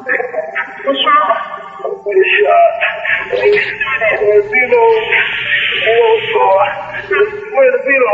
What's 0.00 1.04
wrong? 1.04 1.36
Been 2.04 2.24
shot. 2.40 2.72
Where's 3.28 4.46
Vito? 4.48 4.82
Where's 7.52 7.76
Vito? 7.84 8.12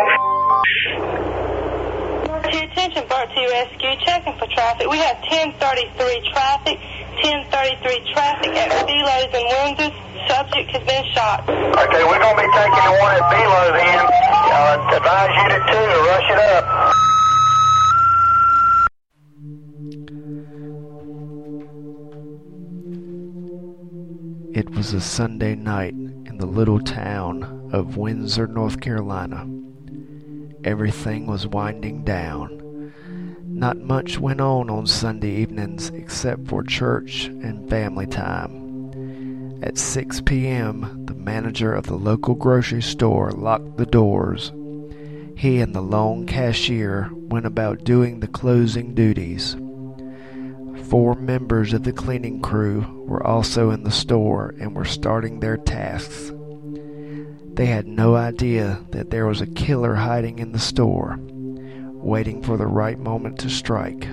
To 2.43 2.51
your 2.51 2.64
attention, 2.67 3.07
Bertie 3.07 3.46
Rescue, 3.46 3.95
checking 4.03 4.35
for 4.35 4.46
traffic. 4.51 4.91
We 4.91 4.99
have 4.99 5.17
1033 5.30 6.30
traffic, 6.35 6.79
1033 7.22 8.12
traffic 8.12 8.50
at 8.50 8.87
Be-Lo's 8.87 9.30
and 9.30 9.46
Windsor. 9.46 9.95
Subject 10.27 10.66
has 10.75 10.82
been 10.82 11.05
shot. 11.14 11.46
Okay, 11.46 12.03
we're 12.03 12.18
gonna 12.18 12.34
be 12.34 12.50
taking 12.50 12.82
the 12.82 12.98
one 12.98 13.14
at 13.14 13.30
Be-Lo 13.30 13.62
then. 13.79 14.03
Uh, 14.03 14.91
advise 14.91 15.30
to 15.55 15.59
two 15.71 15.87
to 15.87 15.98
rush 16.11 16.30
it 16.34 16.41
up. 16.50 16.66
It 24.57 24.71
was 24.71 24.95
a 24.95 25.03
Sunday 25.03 25.55
night 25.55 25.93
in 25.93 26.39
the 26.39 26.46
little 26.46 26.81
town 26.81 27.69
of 27.75 27.99
Windsor, 27.99 28.46
North 28.46 28.81
Carolina. 28.81 29.46
Everything 30.65 31.27
was 31.27 31.46
winding 31.46 32.05
down. 32.05 32.95
Not 33.45 33.77
much 33.77 34.19
went 34.19 34.41
on 34.41 34.70
on 34.70 34.87
Sunday 34.87 35.42
evenings 35.42 35.91
except 35.91 36.48
for 36.48 36.62
church 36.62 37.27
and 37.27 37.69
family 37.69 38.06
time. 38.06 39.61
At 39.62 39.77
6 39.77 40.23
p.m., 40.23 41.05
the 41.05 41.15
manager 41.15 41.75
of 41.75 41.84
the 41.84 41.97
local 41.97 42.34
grocery 42.34 42.81
store 42.81 43.33
locked 43.33 43.77
the 43.77 43.84
doors. 43.84 44.53
He 45.37 45.61
and 45.61 45.75
the 45.75 45.83
lone 45.83 46.25
cashier 46.25 47.11
went 47.12 47.45
about 47.45 47.84
doing 47.84 48.20
the 48.20 48.27
closing 48.27 48.95
duties. 48.95 49.55
Four 50.89 51.17
members 51.17 51.72
of 51.72 51.83
the 51.83 51.92
cleaning 51.92 52.41
crew 52.41 53.05
were 53.08 53.27
also 53.27 53.70
in 53.70 53.83
the 53.83 53.91
store 53.91 54.55
and 54.61 54.75
were 54.75 54.84
starting 54.84 55.41
their 55.41 55.56
tasks. 55.56 56.31
They 57.55 57.67
had 57.67 57.89
no 57.89 58.15
idea 58.15 58.81
that 58.92 59.11
there 59.11 59.27
was 59.27 59.41
a 59.41 59.48
killer 59.48 59.97
hiding 59.97 60.39
in 60.39 60.53
the 60.53 60.61
store, 60.61 61.19
waiting 61.20 62.41
for 62.41 62.57
the 62.57 62.69
right 62.69 63.01
moment 63.01 63.41
to 63.41 63.51
strike. 63.51 64.07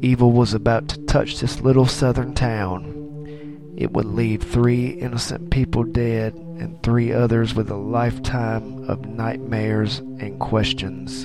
Evil 0.00 0.32
was 0.32 0.54
about 0.54 0.88
to 0.88 1.04
touch 1.04 1.38
this 1.38 1.60
little 1.60 1.86
southern 1.86 2.32
town. 2.32 3.74
It 3.76 3.92
would 3.92 4.06
leave 4.06 4.42
three 4.42 4.88
innocent 4.88 5.50
people 5.50 5.84
dead 5.84 6.32
and 6.34 6.82
three 6.82 7.12
others 7.12 7.54
with 7.54 7.70
a 7.70 7.76
lifetime 7.76 8.88
of 8.88 9.04
nightmares 9.04 9.98
and 9.98 10.40
questions. 10.40 11.24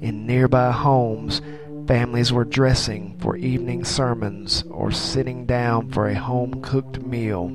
In 0.00 0.26
nearby 0.26 0.70
homes, 0.70 1.42
Families 1.88 2.34
were 2.34 2.44
dressing 2.44 3.16
for 3.18 3.38
evening 3.38 3.82
sermons 3.82 4.62
or 4.68 4.90
sitting 4.90 5.46
down 5.46 5.90
for 5.90 6.06
a 6.06 6.14
home 6.14 6.60
cooked 6.60 7.00
meal. 7.00 7.50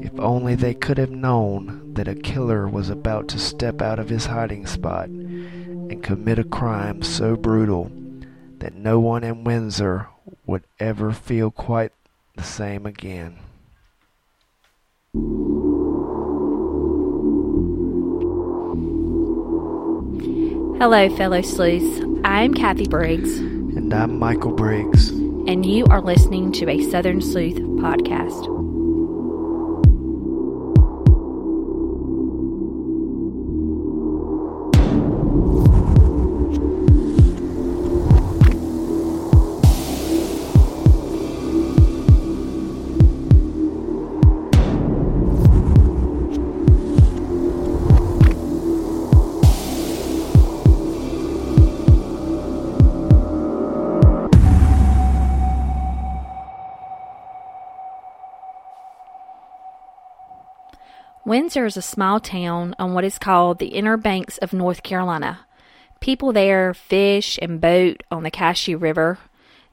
If 0.00 0.16
only 0.20 0.54
they 0.54 0.74
could 0.74 0.96
have 0.96 1.10
known 1.10 1.92
that 1.94 2.06
a 2.06 2.14
killer 2.14 2.68
was 2.68 2.88
about 2.88 3.26
to 3.30 3.40
step 3.40 3.82
out 3.82 3.98
of 3.98 4.10
his 4.10 4.26
hiding 4.26 4.64
spot 4.64 5.08
and 5.08 6.04
commit 6.04 6.38
a 6.38 6.44
crime 6.44 7.02
so 7.02 7.34
brutal 7.34 7.90
that 8.60 8.76
no 8.76 9.00
one 9.00 9.24
in 9.24 9.42
Windsor 9.42 10.06
would 10.46 10.62
ever 10.78 11.10
feel 11.10 11.50
quite 11.50 11.90
the 12.36 12.44
same 12.44 12.86
again. 12.86 13.38
Hello, 20.78 21.08
fellow 21.16 21.42
sleuths. 21.42 22.05
I'm 22.24 22.54
Kathy 22.54 22.86
Briggs, 22.88 23.38
And 23.38 23.92
I'm 23.92 24.18
Michael 24.18 24.52
Briggs. 24.52 25.10
and 25.10 25.64
you 25.64 25.84
are 25.86 26.00
listening 26.00 26.50
to 26.52 26.68
a 26.68 26.82
Southern 26.90 27.20
Sleuth 27.20 27.56
podcast. 27.58 28.46
Windsor 61.56 61.66
is 61.68 61.76
a 61.78 61.90
small 61.90 62.20
town 62.20 62.74
on 62.78 62.92
what 62.92 63.02
is 63.02 63.18
called 63.18 63.58
the 63.58 63.68
Inner 63.68 63.96
Banks 63.96 64.36
of 64.38 64.52
North 64.52 64.82
Carolina. 64.82 65.46
People 66.00 66.30
there 66.30 66.74
fish 66.74 67.38
and 67.40 67.62
boat 67.62 68.02
on 68.10 68.24
the 68.24 68.30
Cashie 68.30 68.78
River. 68.78 69.18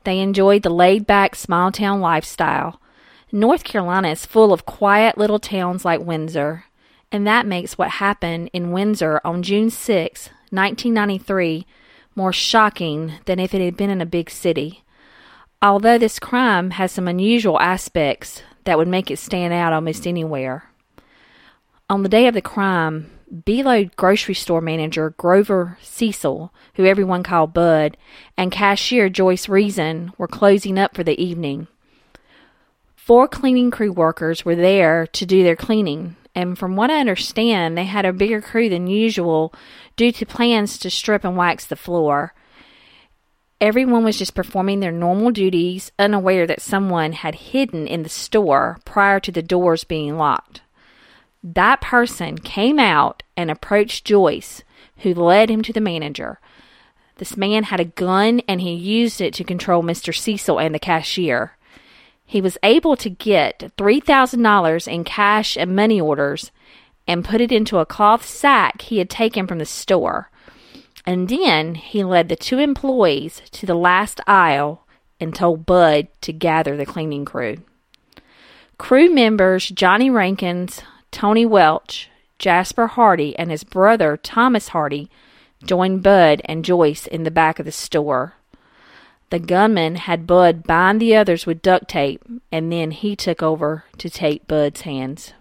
They 0.05 0.19
enjoy 0.19 0.59
the 0.59 0.69
laid 0.69 1.05
back 1.05 1.35
small 1.35 1.73
town 1.73 1.99
lifestyle. 1.99 2.79
North 3.33 3.65
Carolina 3.65 4.11
is 4.11 4.25
full 4.25 4.53
of 4.53 4.65
quiet 4.65 5.17
little 5.17 5.39
towns 5.39 5.83
like 5.83 5.99
Windsor, 5.99 6.63
and 7.11 7.27
that 7.27 7.45
makes 7.45 7.77
what 7.77 7.99
happened 7.99 8.49
in 8.53 8.71
Windsor 8.71 9.19
on 9.25 9.43
June 9.43 9.69
6, 9.69 10.27
1993, 10.51 11.67
more 12.15 12.31
shocking 12.31 13.15
than 13.25 13.41
if 13.41 13.53
it 13.53 13.61
had 13.61 13.75
been 13.75 13.89
in 13.89 13.99
a 13.99 14.05
big 14.05 14.29
city. 14.29 14.85
Although 15.61 15.97
this 15.97 16.17
crime 16.17 16.69
has 16.69 16.93
some 16.93 17.09
unusual 17.09 17.59
aspects 17.59 18.41
that 18.63 18.77
would 18.77 18.87
make 18.87 19.11
it 19.11 19.19
stand 19.19 19.53
out 19.53 19.73
almost 19.73 20.07
anywhere. 20.07 20.69
On 21.89 22.01
the 22.01 22.09
day 22.09 22.27
of 22.27 22.33
the 22.33 22.41
crime, 22.41 23.11
Be-Lo 23.45 23.85
grocery 23.97 24.35
store 24.35 24.61
manager 24.61 25.09
Grover 25.17 25.77
Cecil, 25.81 26.53
who 26.75 26.85
everyone 26.85 27.23
called 27.23 27.53
Bud, 27.53 27.97
and 28.37 28.51
cashier 28.51 29.09
Joyce 29.09 29.49
Reason 29.49 30.13
were 30.17 30.27
closing 30.27 30.79
up 30.79 30.95
for 30.95 31.03
the 31.03 31.21
evening. 31.21 31.67
Four 32.95 33.27
cleaning 33.27 33.69
crew 33.69 33.91
workers 33.91 34.45
were 34.45 34.55
there 34.55 35.07
to 35.07 35.25
do 35.25 35.43
their 35.43 35.57
cleaning, 35.57 36.15
and 36.33 36.57
from 36.57 36.77
what 36.77 36.89
I 36.89 37.01
understand, 37.01 37.77
they 37.77 37.83
had 37.83 38.05
a 38.05 38.13
bigger 38.13 38.41
crew 38.41 38.69
than 38.69 38.87
usual 38.87 39.53
due 39.97 40.13
to 40.13 40.25
plans 40.25 40.77
to 40.79 40.89
strip 40.89 41.25
and 41.25 41.35
wax 41.35 41.65
the 41.65 41.75
floor. 41.75 42.33
Everyone 43.59 44.05
was 44.05 44.17
just 44.17 44.35
performing 44.35 44.79
their 44.79 44.91
normal 44.91 45.31
duties, 45.31 45.91
unaware 45.99 46.47
that 46.47 46.61
someone 46.61 47.11
had 47.11 47.35
hidden 47.35 47.87
in 47.87 48.03
the 48.03 48.09
store 48.09 48.79
prior 48.85 49.19
to 49.19 49.31
the 49.33 49.43
doors 49.43 49.83
being 49.83 50.17
locked. 50.17 50.61
That 51.43 51.81
person 51.81 52.37
came 52.37 52.79
out 52.79 53.21
and 53.35 53.51
approached 53.51 54.05
Joyce, 54.05 54.63
who 54.99 55.13
led 55.13 55.49
him 55.49 55.61
to 55.63 55.73
the 55.73 55.81
manager. 55.81 56.39
This 57.17 57.35
man 57.35 57.63
had 57.63 57.79
a 57.79 57.85
gun 57.85 58.41
and 58.47 58.61
he 58.61 58.73
used 58.73 59.19
it 59.19 59.33
to 59.35 59.43
control 59.43 59.83
Mr. 59.83 60.15
Cecil 60.15 60.59
and 60.59 60.73
the 60.73 60.79
cashier. 60.79 61.57
He 62.25 62.41
was 62.41 62.57
able 62.63 62.95
to 62.95 63.09
get 63.09 63.71
$3,000 63.77 64.87
in 64.87 65.03
cash 65.03 65.57
and 65.57 65.75
money 65.75 65.99
orders 65.99 66.51
and 67.07 67.25
put 67.25 67.41
it 67.41 67.51
into 67.51 67.79
a 67.79 67.85
cloth 67.85 68.25
sack 68.25 68.81
he 68.83 68.99
had 68.99 69.09
taken 69.09 69.45
from 69.45 69.59
the 69.59 69.65
store. 69.65 70.29
And 71.05 71.27
then 71.27 71.75
he 71.75 72.03
led 72.03 72.29
the 72.29 72.37
two 72.37 72.59
employees 72.59 73.41
to 73.51 73.65
the 73.65 73.75
last 73.75 74.21
aisle 74.25 74.87
and 75.19 75.35
told 75.35 75.65
Bud 75.65 76.07
to 76.21 76.31
gather 76.31 76.77
the 76.77 76.85
cleaning 76.85 77.25
crew. 77.25 77.57
Crew 78.77 79.13
members 79.13 79.69
Johnny 79.69 80.09
Rankins, 80.09 80.81
Tony 81.13 81.45
Welch, 81.45 82.09
Jasper 82.39 82.87
Hardy, 82.87 83.37
and 83.37 83.51
his 83.51 83.63
brother 83.63 84.17
Thomas 84.17 84.69
Hardy 84.69 85.09
joined 85.63 86.01
Bud 86.01 86.41
and 86.45 86.65
Joyce 86.65 87.05
in 87.05 87.23
the 87.23 87.31
back 87.31 87.59
of 87.59 87.65
the 87.65 87.71
store. 87.71 88.33
The 89.29 89.37
gunman 89.39 89.95
had 89.95 90.27
Bud 90.27 90.63
bind 90.63 90.99
the 90.99 91.15
others 91.15 91.45
with 91.45 91.61
duct 91.61 91.87
tape, 91.87 92.23
and 92.51 92.71
then 92.71 92.91
he 92.91 93.15
took 93.15 93.43
over 93.43 93.85
to 93.99 94.09
tape 94.09 94.47
Bud's 94.47 94.81
hands. 94.81 95.33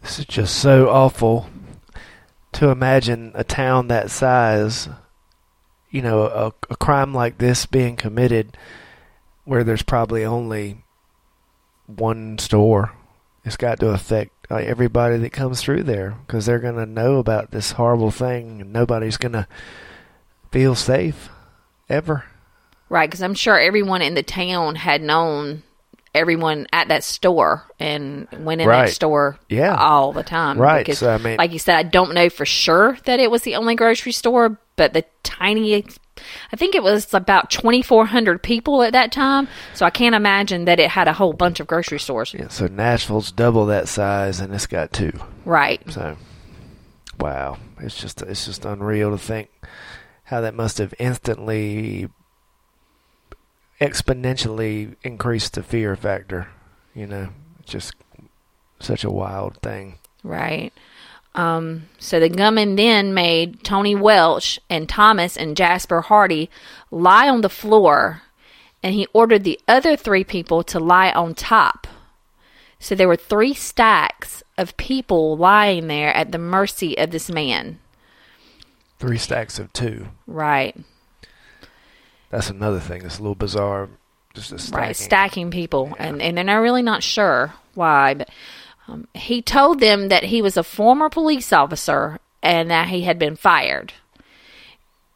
This 0.00 0.20
is 0.20 0.24
just 0.24 0.56
so 0.56 0.88
awful 0.88 1.50
to 2.52 2.68
imagine 2.68 3.32
a 3.34 3.42
town 3.42 3.88
that 3.88 4.10
size, 4.10 4.88
you 5.90 6.00
know, 6.00 6.22
a, 6.22 6.52
a 6.70 6.76
crime 6.76 7.12
like 7.12 7.38
this 7.38 7.66
being 7.66 7.96
committed 7.96 8.56
where 9.44 9.64
there's 9.64 9.82
probably 9.82 10.24
only 10.24 10.84
one 11.86 12.38
store. 12.38 12.92
It's 13.44 13.56
got 13.56 13.78
to 13.80 13.88
affect 13.90 14.32
uh, 14.50 14.56
everybody 14.56 15.18
that 15.18 15.30
comes 15.32 15.62
through 15.62 15.84
there 15.84 16.16
because 16.26 16.46
they're 16.46 16.58
going 16.58 16.76
to 16.76 16.86
know 16.86 17.16
about 17.18 17.50
this 17.52 17.72
horrible 17.72 18.10
thing 18.10 18.60
and 18.60 18.72
nobody's 18.72 19.16
going 19.16 19.32
to 19.32 19.46
feel 20.50 20.74
safe 20.74 21.28
ever. 21.88 22.24
Right, 22.88 23.08
because 23.08 23.22
I'm 23.22 23.34
sure 23.34 23.58
everyone 23.58 24.02
in 24.02 24.14
the 24.14 24.22
town 24.22 24.76
had 24.76 25.02
known 25.02 25.62
everyone 26.14 26.66
at 26.72 26.88
that 26.88 27.04
store 27.04 27.64
and 27.78 28.26
went 28.38 28.60
in 28.60 28.68
Right. 28.68 28.86
that 28.86 28.92
store 28.92 29.38
Yeah. 29.48 29.76
all 29.76 30.12
the 30.12 30.22
time. 30.22 30.58
Right, 30.58 30.78
Because, 30.84 30.98
so, 30.98 31.12
I 31.12 31.18
mean- 31.18 31.36
like 31.36 31.52
you 31.52 31.58
said, 31.58 31.76
I 31.76 31.82
don't 31.82 32.14
know 32.14 32.30
for 32.30 32.46
sure 32.46 32.96
that 33.04 33.20
it 33.20 33.30
was 33.30 33.42
the 33.42 33.56
only 33.56 33.74
grocery 33.74 34.12
store, 34.12 34.58
but 34.76 34.92
the 34.92 35.04
tiny 35.24 35.84
I 36.52 36.56
think 36.56 36.74
it 36.74 36.82
was 36.82 37.12
about 37.12 37.50
2,400 37.50 38.42
people 38.42 38.82
at 38.82 38.92
that 38.92 39.12
time. 39.12 39.48
So 39.74 39.86
I 39.86 39.90
can't 39.90 40.14
imagine 40.14 40.64
that 40.64 40.80
it 40.80 40.90
had 40.90 41.08
a 41.08 41.12
whole 41.12 41.32
bunch 41.32 41.60
of 41.60 41.66
grocery 41.66 41.98
stores. 41.98 42.34
Yeah, 42.34 42.48
so 42.48 42.66
Nashville's 42.66 43.32
double 43.32 43.66
that 43.66 43.88
size, 43.88 44.40
and 44.40 44.54
it's 44.54 44.66
got 44.66 44.92
two. 44.92 45.12
Right. 45.44 45.80
So, 45.90 46.16
wow, 47.18 47.58
it's 47.80 48.00
just 48.00 48.22
it's 48.22 48.46
just 48.46 48.64
unreal 48.64 49.10
to 49.10 49.18
think 49.18 49.50
how 50.24 50.40
that 50.40 50.54
must 50.54 50.78
have 50.78 50.92
instantly, 50.98 52.08
exponentially 53.80 54.96
increased 55.02 55.54
the 55.54 55.62
fear 55.62 55.94
factor. 55.96 56.48
You 56.94 57.06
know, 57.06 57.28
just 57.64 57.94
such 58.80 59.04
a 59.04 59.10
wild 59.10 59.58
thing. 59.62 59.98
Right. 60.22 60.72
Um, 61.36 61.88
so 61.98 62.18
the 62.18 62.30
gunman 62.30 62.76
then 62.76 63.12
made 63.12 63.62
Tony 63.62 63.94
Welch 63.94 64.58
and 64.70 64.88
Thomas 64.88 65.36
and 65.36 65.56
Jasper 65.56 66.00
Hardy 66.00 66.50
lie 66.90 67.28
on 67.28 67.42
the 67.42 67.50
floor, 67.50 68.22
and 68.82 68.94
he 68.94 69.06
ordered 69.12 69.44
the 69.44 69.60
other 69.68 69.96
three 69.96 70.24
people 70.24 70.62
to 70.64 70.80
lie 70.80 71.12
on 71.12 71.34
top. 71.34 71.86
So 72.78 72.94
there 72.94 73.08
were 73.08 73.16
three 73.16 73.52
stacks 73.54 74.42
of 74.56 74.76
people 74.78 75.36
lying 75.36 75.88
there 75.88 76.14
at 76.14 76.32
the 76.32 76.38
mercy 76.38 76.96
of 76.96 77.10
this 77.10 77.30
man. 77.30 77.80
Three 78.98 79.18
stacks 79.18 79.58
of 79.58 79.72
two. 79.74 80.08
Right. 80.26 80.74
That's 82.30 82.48
another 82.48 82.80
thing 82.80 83.02
that's 83.02 83.18
a 83.18 83.22
little 83.22 83.34
bizarre. 83.34 83.90
Just 84.34 84.52
a 84.52 84.58
stacking. 84.58 84.78
Right, 84.78 84.96
stacking 84.96 85.50
people, 85.50 85.94
and 85.98 86.20
and 86.20 86.36
they're 86.36 86.44
not 86.44 86.56
really 86.56 86.82
not 86.82 87.02
sure 87.02 87.54
why, 87.74 88.14
but 88.14 88.28
um, 88.88 89.08
he 89.14 89.42
told 89.42 89.80
them 89.80 90.08
that 90.08 90.24
he 90.24 90.40
was 90.42 90.56
a 90.56 90.62
former 90.62 91.08
police 91.08 91.52
officer 91.52 92.18
and 92.42 92.70
that 92.70 92.88
he 92.88 93.02
had 93.02 93.18
been 93.18 93.36
fired. 93.36 93.92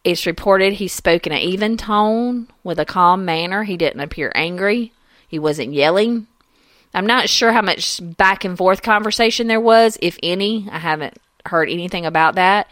It's 0.03 0.27
reported 0.27 0.75
he 0.75 0.89
spoke 0.89 1.27
in 1.27 1.33
an 1.33 1.39
even 1.39 1.77
tone 1.77 2.49
with 2.65 2.79
a 2.79 2.85
calm 2.85 3.25
manner. 3.25 3.65
He 3.65 3.77
didn't 3.77 4.01
appear 4.01 4.33
angry. 4.35 4.93
He 5.29 5.39
wasn't 5.39 5.75
yelling. 5.75 6.27
I'm 6.93 7.07
not 7.07 7.29
sure 7.29 7.53
how 7.53 7.63
much 7.63 8.01
back 8.17 8.45
and 8.45 8.59
forth 8.59 8.83
conversation 8.83 9.47
there 9.47 9.61
was, 9.61 9.99
if 10.03 10.19
any. 10.23 10.69
I 10.73 10.79
haven't 10.79 11.19
heard 11.47 11.69
anything 11.69 12.05
about 12.07 12.35
that. 12.35 12.67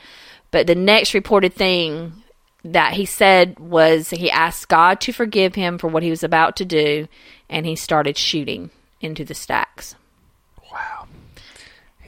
But 0.51 0.67
the 0.67 0.75
next 0.75 1.15
reported 1.15 1.55
thing 1.55 2.25
that 2.65 2.95
he 2.95 3.05
said 3.05 3.59
was 3.61 4.11
he 4.11 4.31
asked 4.31 4.69
God 4.69 5.01
to 5.03 5.13
forgive 5.13 5.55
him 5.55 5.79
for 5.79 5.89
what 5.89 6.03
he 6.03 6.11
was 6.11 6.25
about 6.25 6.57
to 6.57 6.65
do, 6.65 7.07
and 7.49 7.67
he 7.67 7.77
started 7.77 8.17
shooting 8.17 8.71
into 9.01 9.25
the 9.25 9.35
stacks. 9.35 9.95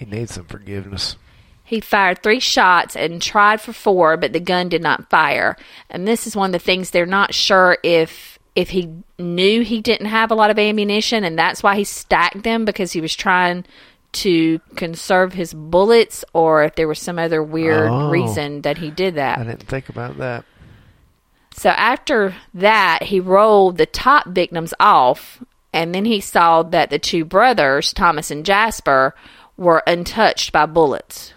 He 0.01 0.07
needs 0.07 0.33
some 0.35 0.47
forgiveness. 0.47 1.17
He 1.63 1.79
fired 1.81 2.23
three 2.23 2.41
shots 2.41 2.97
and 2.97 3.21
tried 3.21 3.61
for 3.61 3.73
four, 3.75 4.17
but 4.17 4.33
the 4.33 4.41
gun 4.41 4.71
did 4.71 4.83
not 4.83 5.11
fire. 5.11 5.57
And 5.91 6.09
this 6.09 6.27
is 6.27 6.35
one 6.35 6.49
of 6.49 6.53
the 6.53 6.59
things 6.59 6.91
they're 6.91 7.05
not 7.07 7.35
sure 7.35 7.77
if 7.85 8.39
if 8.57 8.71
he 8.71 8.89
knew 9.19 9.61
he 9.63 9.81
didn't 9.83 10.07
have 10.09 10.31
a 10.33 10.35
lot 10.35 10.51
of 10.51 10.59
ammunition 10.59 11.23
and 11.23 11.39
that's 11.39 11.63
why 11.63 11.77
he 11.77 11.85
stacked 11.85 12.43
them 12.43 12.65
because 12.65 12.91
he 12.93 13.01
was 13.01 13.15
trying 13.15 13.65
to 14.13 14.59
conserve 14.75 15.35
his 15.35 15.55
bullets 15.55 16.25
or 16.33 16.65
if 16.65 16.75
there 16.75 16.89
was 16.89 16.99
some 16.99 17.19
other 17.19 17.43
weird 17.43 17.89
Oh. 17.91 18.09
reason 18.11 18.63
that 18.63 18.79
he 18.79 18.91
did 18.91 19.15
that. 19.17 19.39
I 19.39 19.45
didn't 19.45 19.69
think 19.69 19.89
about 19.91 20.17
that. 20.19 20.45
So 21.55 21.69
after 21.71 22.35
that, 22.55 23.05
he 23.05 23.21
rolled 23.21 23.77
the 23.77 23.87
top 23.87 24.27
victims 24.27 24.73
off, 24.81 25.43
and 25.73 25.95
then 25.95 26.05
he 26.07 26.21
saw 26.21 26.63
that 26.65 26.91
the 26.91 26.99
two 26.99 27.25
brothers, 27.25 27.93
Thomas 27.93 28.31
and 28.33 28.45
Jasper, 28.47 29.15
were 29.61 29.83
untouched 29.87 30.51
by 30.53 30.65
bullets. 30.65 31.35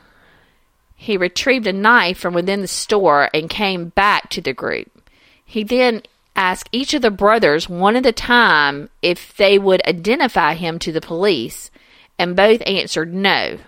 He 0.95 1.17
retrieved 1.17 1.67
a 1.67 1.73
knife 1.73 2.17
from 2.17 2.33
within 2.33 2.61
the 2.61 2.67
store 2.67 3.29
and 3.33 3.49
came 3.49 3.89
back 3.89 4.29
to 4.29 4.41
the 4.41 4.53
group. 4.53 5.11
He 5.43 5.63
then 5.63 6.03
asked 6.33 6.69
each 6.71 6.93
of 6.93 7.01
the 7.01 7.11
brothers 7.11 7.67
one 7.67 7.97
at 7.97 8.05
a 8.05 8.13
time 8.13 8.89
if 9.01 9.35
they 9.35 9.59
would 9.59 9.85
identify 9.85 10.53
him 10.53 10.79
to 10.79 10.93
the 10.93 11.01
police, 11.01 11.69
and 12.17 12.33
both 12.33 12.61
answered 12.65 13.13
no. 13.13 13.59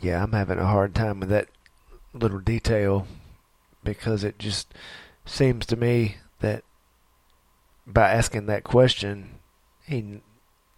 Yeah, 0.00 0.22
I'm 0.22 0.32
having 0.32 0.58
a 0.58 0.66
hard 0.66 0.94
time 0.94 1.18
with 1.18 1.28
that 1.30 1.48
little 2.14 2.38
detail 2.38 3.08
because 3.82 4.22
it 4.22 4.38
just 4.38 4.72
seems 5.24 5.66
to 5.66 5.76
me 5.76 6.18
that 6.38 6.62
by 7.84 8.10
asking 8.12 8.46
that 8.46 8.62
question, 8.62 9.40
he 9.86 10.20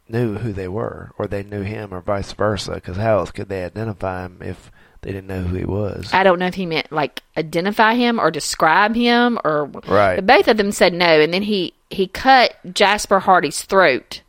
knew 0.08 0.34
who 0.34 0.52
they 0.52 0.68
were, 0.68 1.12
or 1.18 1.26
they 1.26 1.42
knew 1.42 1.62
him, 1.62 1.92
or 1.92 2.00
vice 2.00 2.32
versa. 2.32 2.74
Because 2.74 2.96
how 2.96 3.18
else 3.18 3.30
could 3.30 3.48
they 3.48 3.64
identify 3.64 4.24
him 4.24 4.38
if 4.40 4.70
they 5.02 5.12
didn't 5.12 5.28
know 5.28 5.42
who 5.42 5.56
he 5.56 5.64
was? 5.64 6.10
I 6.12 6.22
don't 6.22 6.38
know 6.38 6.46
if 6.46 6.54
he 6.54 6.66
meant 6.66 6.90
like 6.92 7.22
identify 7.36 7.94
him 7.94 8.18
or 8.18 8.30
describe 8.30 8.94
him 8.94 9.38
or 9.44 9.66
Right. 9.86 10.16
But 10.16 10.26
both 10.26 10.48
of 10.48 10.56
them 10.56 10.72
said 10.72 10.92
no, 10.92 11.20
and 11.20 11.32
then 11.32 11.42
he 11.42 11.74
he 11.90 12.06
cut 12.06 12.56
Jasper 12.74 13.20
Hardy's 13.20 13.62
throat, 13.62 14.22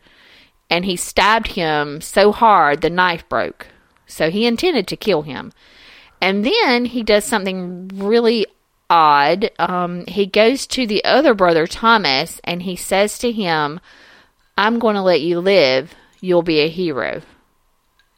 and 0.70 0.86
he 0.86 0.96
stabbed 0.96 1.48
him 1.48 2.02
so 2.02 2.32
hard 2.32 2.82
the 2.82 2.90
knife 2.90 3.28
broke. 3.30 3.68
So 4.06 4.30
he 4.30 4.46
intended 4.46 4.88
to 4.88 4.98
kill 4.98 5.24
him, 5.24 5.52
and 6.22 6.46
then 6.46 6.86
he 6.86 7.04
does 7.04 7.26
something 7.26 7.90
really 7.94 8.46
odd. 8.90 9.52
Um, 9.60 10.06
he 10.08 10.26
goes 10.26 10.66
to 10.68 10.88
the 10.88 11.04
other 11.06 11.34
brother 11.34 11.68
Thomas, 11.68 12.42
and 12.44 12.64
he 12.64 12.76
says 12.76 13.20
to 13.20 13.32
him, 13.32 13.80
"I'm 14.60 14.78
going 14.78 14.96
to 14.96 15.02
let 15.02 15.22
you 15.22 15.40
live. 15.40 15.96
You'll 16.20 16.44
be 16.44 16.60
a 16.60 16.68
hero." 16.68 17.22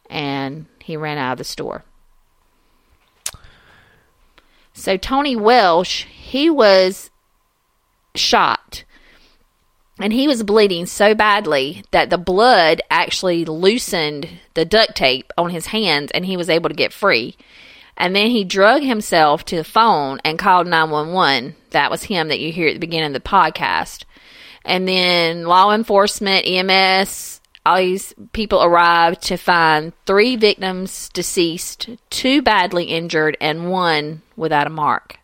And 0.10 0.66
he 0.80 0.98
ran 0.98 1.18
out 1.18 1.34
of 1.34 1.38
the 1.38 1.44
store. 1.46 1.86
So 4.74 4.98
Tony 4.98 5.36
Welsh, 5.36 6.06
he 6.06 6.50
was 6.50 7.12
shot. 8.16 8.84
And 10.00 10.12
he 10.12 10.28
was 10.28 10.42
bleeding 10.42 10.88
so 10.88 11.14
badly 11.14 11.84
that 11.92 12.10
the 12.10 12.18
blood 12.18 12.82
actually 12.90 13.46
loosened 13.46 14.28
the 14.56 14.66
duct 14.66 14.96
tape 14.96 15.32
on 15.38 15.52
his 15.52 15.68
hands 15.68 16.10
and 16.12 16.26
he 16.26 16.36
was 16.36 16.50
able 16.50 16.70
to 16.70 16.76
get 16.76 16.92
free. 16.92 17.38
And 17.96 18.16
then 18.16 18.32
he 18.32 18.44
drug 18.44 18.82
himself 18.82 19.46
to 19.46 19.58
the 19.58 19.64
phone 19.64 20.20
and 20.26 20.40
called 20.40 20.66
911. 20.66 21.56
That 21.70 21.92
was 21.92 22.04
him 22.04 22.30
that 22.30 22.40
you 22.40 22.52
hear 22.52 22.68
at 22.68 22.74
the 22.74 22.80
beginning 22.80 23.16
of 23.16 23.22
the 23.22 23.30
podcast. 23.30 24.06
And 24.64 24.88
then 24.88 25.46
law 25.46 25.74
enforcement, 25.74 26.46
EMS, 26.46 27.42
all 27.66 27.78
these 27.78 28.14
people 28.34 28.64
arrived 28.64 29.22
to 29.24 29.38
find 29.38 29.94
three 30.06 30.36
victims 30.36 31.10
deceased, 31.10 31.90
two 32.10 32.42
badly 32.42 32.86
injured, 32.86 33.38
and 33.40 33.72
one 33.72 34.22
without 34.36 34.68
a 34.68 34.72
mark. 34.72 35.20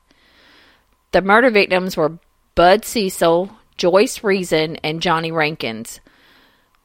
The 1.12 1.22
murder 1.22 1.50
victims 1.50 1.98
were 1.98 2.20
Bud 2.56 2.86
Cecil, 2.86 3.52
Joyce 3.78 4.24
Reason, 4.24 4.76
and 4.78 5.02
Johnny 5.02 5.32
Rankins. 5.32 6.00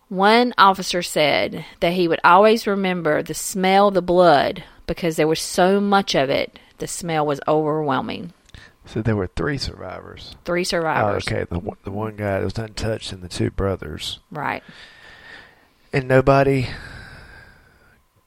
One 0.09 0.53
officer 0.59 1.03
said 1.03 1.65
that 1.81 1.95
he 1.95 2.07
would 2.07 2.21
always 2.23 2.67
remember 2.67 3.23
the 3.23 3.35
smell 3.35 3.89
of 3.89 3.95
the 3.95 4.03
blood 4.03 4.65
because 4.87 5.17
there 5.17 5.29
was 5.29 5.41
so 5.41 5.81
much 5.81 6.15
of 6.15 6.29
it. 6.29 6.59
The 6.79 6.87
smell 6.87 7.27
was 7.27 7.41
overwhelming. 7.49 8.33
So 8.85 9.01
there 9.01 9.17
were 9.17 9.29
three 9.29 9.59
survivors. 9.59 10.35
Three 10.45 10.65
survivors. 10.65 11.27
okay, 11.27 11.45
the 11.49 11.59
one- 11.59 11.77
the 11.85 11.91
one 11.93 12.17
guy 12.17 12.39
that 12.41 12.45
was 12.45 12.59
untouched, 12.59 13.13
and 13.13 13.23
the 13.23 13.29
two 13.29 13.51
brothers, 13.51 14.19
Right. 14.31 14.63
and 15.93 16.09
nobody. 16.09 16.67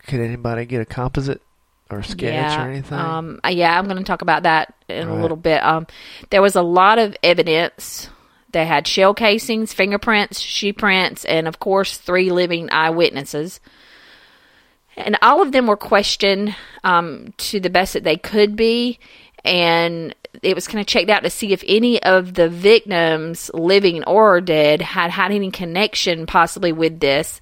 Could 0.07 0.19
anybody 0.21 0.65
get 0.65 0.81
a 0.81 0.85
composite 0.85 1.41
or 1.89 2.03
sketch 2.03 2.57
or 2.59 2.69
anything? 2.69 2.97
Um, 2.97 3.39
uh, 3.43 3.49
yeah, 3.49 3.77
I'm 3.77 3.85
going 3.85 3.97
to 3.97 4.03
talk 4.03 4.21
about 4.21 4.43
that 4.43 4.73
in 4.87 5.07
a 5.07 5.19
little 5.19 5.37
bit. 5.37 5.63
Um, 5.63 5.87
there 6.29 6.41
was 6.43 6.55
a 6.55 6.61
lot 6.61 6.99
of 6.99 7.15
evidence. 7.23 8.09
They 8.51 8.65
had 8.65 8.87
shell 8.87 9.13
casings, 9.15 9.73
fingerprints, 9.73 10.39
shoe 10.39 10.73
prints, 10.73 11.25
and 11.25 11.47
of 11.47 11.59
course, 11.59 11.97
three 11.97 12.29
living 12.31 12.69
eyewitnesses. 12.71 13.59
And 14.95 15.17
all 15.21 15.41
of 15.41 15.51
them 15.51 15.67
were 15.67 15.75
questioned 15.75 16.55
um, 16.83 17.33
to 17.37 17.59
the 17.59 17.69
best 17.71 17.93
that 17.93 18.03
they 18.03 18.15
could 18.15 18.55
be. 18.55 18.99
And 19.43 20.15
it 20.41 20.55
was 20.55 20.67
kind 20.67 20.79
of 20.79 20.87
checked 20.87 21.09
out 21.09 21.23
to 21.23 21.29
see 21.29 21.53
if 21.53 21.63
any 21.67 22.01
of 22.03 22.33
the 22.33 22.49
victims, 22.49 23.51
living 23.53 24.03
or 24.05 24.41
dead, 24.41 24.81
had 24.81 25.11
had 25.11 25.31
any 25.31 25.51
connection 25.51 26.25
possibly 26.25 26.71
with 26.71 26.99
this. 26.99 27.41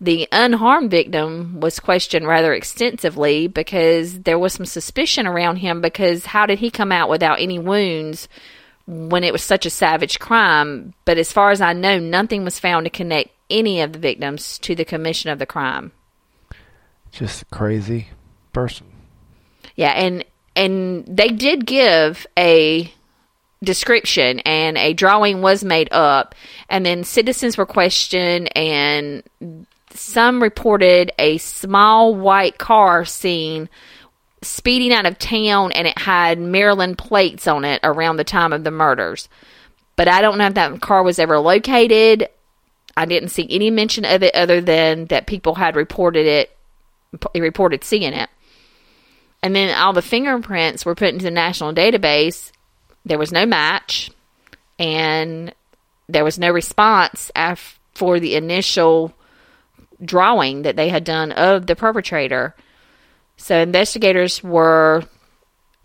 The 0.00 0.26
unharmed 0.32 0.90
victim 0.90 1.60
was 1.60 1.78
questioned 1.78 2.26
rather 2.26 2.52
extensively 2.52 3.46
because 3.46 4.22
there 4.22 4.38
was 4.38 4.52
some 4.52 4.66
suspicion 4.66 5.26
around 5.26 5.56
him 5.56 5.80
because 5.80 6.26
how 6.26 6.46
did 6.46 6.58
he 6.58 6.70
come 6.70 6.90
out 6.90 7.08
without 7.08 7.40
any 7.40 7.58
wounds 7.60 8.28
when 8.86 9.22
it 9.22 9.32
was 9.32 9.42
such 9.42 9.64
a 9.64 9.70
savage 9.70 10.18
crime? 10.18 10.94
But 11.04 11.18
as 11.18 11.30
far 11.32 11.52
as 11.52 11.60
I 11.60 11.72
know, 11.72 12.00
nothing 12.00 12.42
was 12.42 12.58
found 12.58 12.86
to 12.86 12.90
connect 12.90 13.30
any 13.48 13.80
of 13.80 13.92
the 13.92 14.00
victims 14.00 14.58
to 14.60 14.74
the 14.74 14.84
commission 14.84 15.30
of 15.30 15.38
the 15.38 15.46
crime. 15.46 15.92
Just 17.12 17.42
a 17.42 17.44
crazy 17.46 18.08
person. 18.52 18.86
Yeah, 19.76 19.90
and 19.90 20.24
and 20.54 21.04
they 21.06 21.28
did 21.28 21.66
give 21.66 22.26
a 22.38 22.92
description 23.62 24.40
and 24.40 24.76
a 24.76 24.92
drawing 24.92 25.40
was 25.40 25.62
made 25.62 25.88
up 25.92 26.34
and 26.68 26.84
then 26.84 27.04
citizens 27.04 27.56
were 27.56 27.66
questioned 27.66 28.54
and 28.56 29.22
some 29.90 30.42
reported 30.42 31.12
a 31.18 31.38
small 31.38 32.14
white 32.14 32.58
car 32.58 33.04
seen 33.04 33.68
speeding 34.42 34.92
out 34.92 35.06
of 35.06 35.18
town 35.18 35.72
and 35.72 35.86
it 35.86 35.98
had 35.98 36.38
Maryland 36.38 36.98
plates 36.98 37.46
on 37.46 37.64
it 37.64 37.80
around 37.84 38.16
the 38.16 38.24
time 38.24 38.52
of 38.52 38.64
the 38.64 38.70
murders. 38.70 39.28
But 39.96 40.08
I 40.08 40.20
don't 40.20 40.38
know 40.38 40.46
if 40.46 40.54
that 40.54 40.80
car 40.80 41.02
was 41.02 41.18
ever 41.18 41.38
located. 41.38 42.28
I 42.96 43.04
didn't 43.04 43.28
see 43.28 43.46
any 43.48 43.70
mention 43.70 44.04
of 44.04 44.22
it 44.22 44.34
other 44.34 44.60
than 44.60 45.06
that 45.06 45.26
people 45.26 45.54
had 45.54 45.76
reported 45.76 46.26
it, 46.26 46.56
reported 47.34 47.84
seeing 47.84 48.12
it. 48.12 48.28
And 49.42 49.56
then 49.56 49.76
all 49.76 49.92
the 49.92 50.02
fingerprints 50.02 50.84
were 50.84 50.94
put 50.94 51.12
into 51.12 51.24
the 51.24 51.30
national 51.30 51.74
database. 51.74 52.52
There 53.04 53.18
was 53.18 53.32
no 53.32 53.44
match, 53.44 54.10
and 54.78 55.52
there 56.08 56.24
was 56.24 56.38
no 56.38 56.50
response 56.50 57.30
af- 57.34 57.80
for 57.94 58.20
the 58.20 58.36
initial 58.36 59.12
drawing 60.04 60.62
that 60.62 60.76
they 60.76 60.88
had 60.88 61.04
done 61.04 61.32
of 61.32 61.66
the 61.66 61.76
perpetrator. 61.76 62.54
So 63.36 63.58
investigators 63.58 64.42
were 64.42 65.02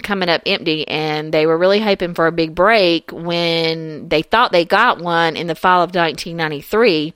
coming 0.03 0.29
up 0.29 0.43
empty 0.45 0.87
and 0.87 1.33
they 1.33 1.47
were 1.47 1.57
really 1.57 1.79
hoping 1.79 2.13
for 2.13 2.27
a 2.27 2.31
big 2.31 2.53
break 2.53 3.11
when 3.11 4.07
they 4.09 4.21
thought 4.21 4.51
they 4.51 4.65
got 4.65 4.99
one 4.99 5.35
in 5.35 5.47
the 5.47 5.55
fall 5.55 5.81
of 5.81 5.95
1993 5.95 7.13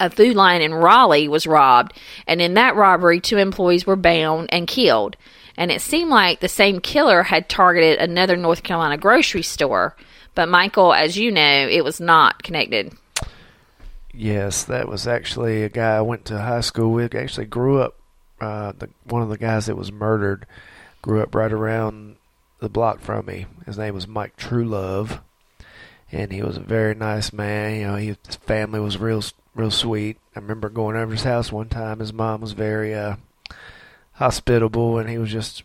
a 0.00 0.10
Food 0.10 0.36
Lion 0.36 0.62
in 0.62 0.74
Raleigh 0.74 1.28
was 1.28 1.46
robbed 1.46 1.92
and 2.26 2.40
in 2.40 2.54
that 2.54 2.76
robbery 2.76 3.20
two 3.20 3.38
employees 3.38 3.86
were 3.86 3.96
bound 3.96 4.48
and 4.52 4.66
killed 4.66 5.16
and 5.56 5.70
it 5.70 5.80
seemed 5.80 6.10
like 6.10 6.40
the 6.40 6.48
same 6.48 6.80
killer 6.80 7.22
had 7.22 7.48
targeted 7.48 7.98
another 7.98 8.36
North 8.36 8.62
Carolina 8.62 8.96
grocery 8.96 9.42
store 9.42 9.96
but 10.34 10.48
Michael 10.48 10.92
as 10.92 11.16
you 11.16 11.30
know 11.30 11.68
it 11.68 11.84
was 11.84 12.00
not 12.00 12.42
connected 12.42 12.92
Yes, 14.16 14.62
that 14.64 14.88
was 14.88 15.08
actually 15.08 15.64
a 15.64 15.68
guy 15.68 15.96
I 15.96 16.00
went 16.00 16.24
to 16.26 16.38
high 16.40 16.60
school 16.60 16.92
with. 16.92 17.14
Actually, 17.14 17.46
grew 17.46 17.80
up. 17.80 17.96
Uh, 18.40 18.72
the, 18.78 18.88
one 19.04 19.22
of 19.22 19.28
the 19.28 19.38
guys 19.38 19.66
that 19.66 19.76
was 19.76 19.90
murdered 19.90 20.46
grew 21.02 21.20
up 21.20 21.34
right 21.34 21.52
around 21.52 22.16
the 22.60 22.68
block 22.68 23.00
from 23.00 23.26
me. 23.26 23.46
His 23.66 23.76
name 23.76 23.94
was 23.94 24.06
Mike 24.06 24.36
Truelove, 24.36 25.20
and 26.12 26.32
he 26.32 26.42
was 26.42 26.56
a 26.56 26.60
very 26.60 26.94
nice 26.94 27.32
man. 27.32 27.74
You 27.74 27.86
know, 27.88 27.96
he, 27.96 28.16
his 28.24 28.36
family 28.36 28.78
was 28.78 28.98
real, 28.98 29.22
real 29.54 29.70
sweet. 29.70 30.18
I 30.34 30.40
remember 30.40 30.68
going 30.68 30.96
over 30.96 31.12
his 31.12 31.22
house 31.22 31.52
one 31.52 31.68
time. 31.68 32.00
His 32.00 32.12
mom 32.12 32.40
was 32.40 32.52
very 32.52 32.94
uh, 32.94 33.16
hospitable, 34.14 34.98
and 34.98 35.08
he 35.08 35.18
was 35.18 35.30
just 35.30 35.62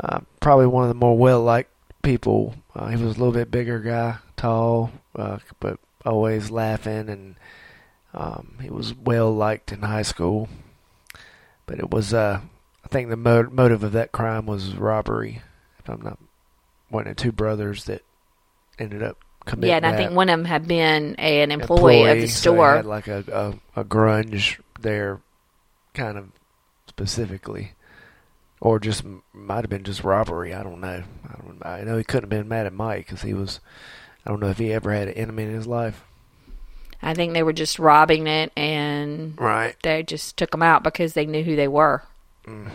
uh, 0.00 0.20
probably 0.40 0.66
one 0.66 0.84
of 0.84 0.88
the 0.88 0.94
more 0.94 1.16
well-liked 1.16 1.70
people. 2.02 2.54
Uh, 2.74 2.88
he 2.88 2.96
was 2.96 3.16
a 3.16 3.18
little 3.18 3.32
bit 3.32 3.50
bigger 3.50 3.80
guy, 3.80 4.16
tall, 4.36 4.92
uh, 5.16 5.38
but 5.60 5.78
always 6.04 6.50
laughing, 6.50 7.08
and 7.08 7.36
um, 8.14 8.58
he 8.60 8.70
was 8.70 8.94
well 8.94 9.32
liked 9.32 9.72
in 9.72 9.82
high 9.82 10.02
school. 10.02 10.48
But 11.66 11.78
it 11.78 11.90
was, 11.90 12.14
uh, 12.14 12.40
I 12.84 12.88
think, 12.88 13.10
the 13.10 13.16
mo- 13.16 13.50
motive 13.50 13.82
of 13.82 13.92
that 13.92 14.12
crime 14.12 14.46
was 14.46 14.74
robbery. 14.74 15.42
If 15.78 15.88
I'm 15.88 16.00
not 16.00 16.18
one 16.88 17.06
of 17.06 17.16
two 17.16 17.32
brothers 17.32 17.84
that 17.84 18.02
ended 18.78 19.02
up 19.02 19.18
committing. 19.48 19.70
yeah 19.70 19.76
and 19.78 19.86
I 19.86 19.96
think 19.96 20.12
one 20.12 20.28
of 20.28 20.38
them 20.38 20.44
had 20.44 20.68
been 20.68 21.16
a, 21.18 21.42
an 21.42 21.50
employee, 21.50 22.06
of 22.08 22.16
the 22.20 22.26
so 22.28 22.50
he 22.50 22.56
store 22.56 22.76
had 22.76 22.86
like 22.86 23.08
a, 23.08 23.24
a 23.74 23.80
a 23.80 23.84
grunge 23.84 24.60
there, 24.80 25.20
kind 25.94 26.16
of 26.18 26.28
specifically, 26.86 27.72
or 28.60 28.78
just 28.78 29.02
might 29.32 29.62
have 29.62 29.70
been 29.70 29.84
just 29.84 30.04
robbery. 30.04 30.54
I 30.54 30.62
don't 30.62 30.80
know. 30.80 31.02
I 31.28 31.42
don't. 31.42 31.62
I 31.64 31.82
know 31.82 31.96
he 31.96 32.04
couldn't 32.04 32.30
have 32.30 32.40
been 32.40 32.48
mad 32.48 32.66
at 32.66 32.72
Mike 32.72 33.06
because 33.06 33.22
he 33.22 33.34
was. 33.34 33.60
I 34.26 34.30
don't 34.30 34.40
know 34.40 34.50
if 34.50 34.58
he 34.58 34.72
ever 34.72 34.92
had 34.92 35.08
an 35.08 35.14
enemy 35.14 35.44
in 35.44 35.54
his 35.54 35.66
life. 35.66 36.04
I 37.00 37.14
think 37.14 37.32
they 37.32 37.44
were 37.44 37.52
just 37.52 37.78
robbing 37.78 38.26
it 38.26 38.50
and 38.56 39.40
Right. 39.40 39.76
they 39.84 40.02
just 40.02 40.36
took 40.36 40.50
them 40.50 40.62
out 40.64 40.82
because 40.82 41.12
they 41.14 41.26
knew 41.26 41.44
who 41.44 41.54
they 41.54 41.68
were. 41.68 42.02
Mm. 42.44 42.70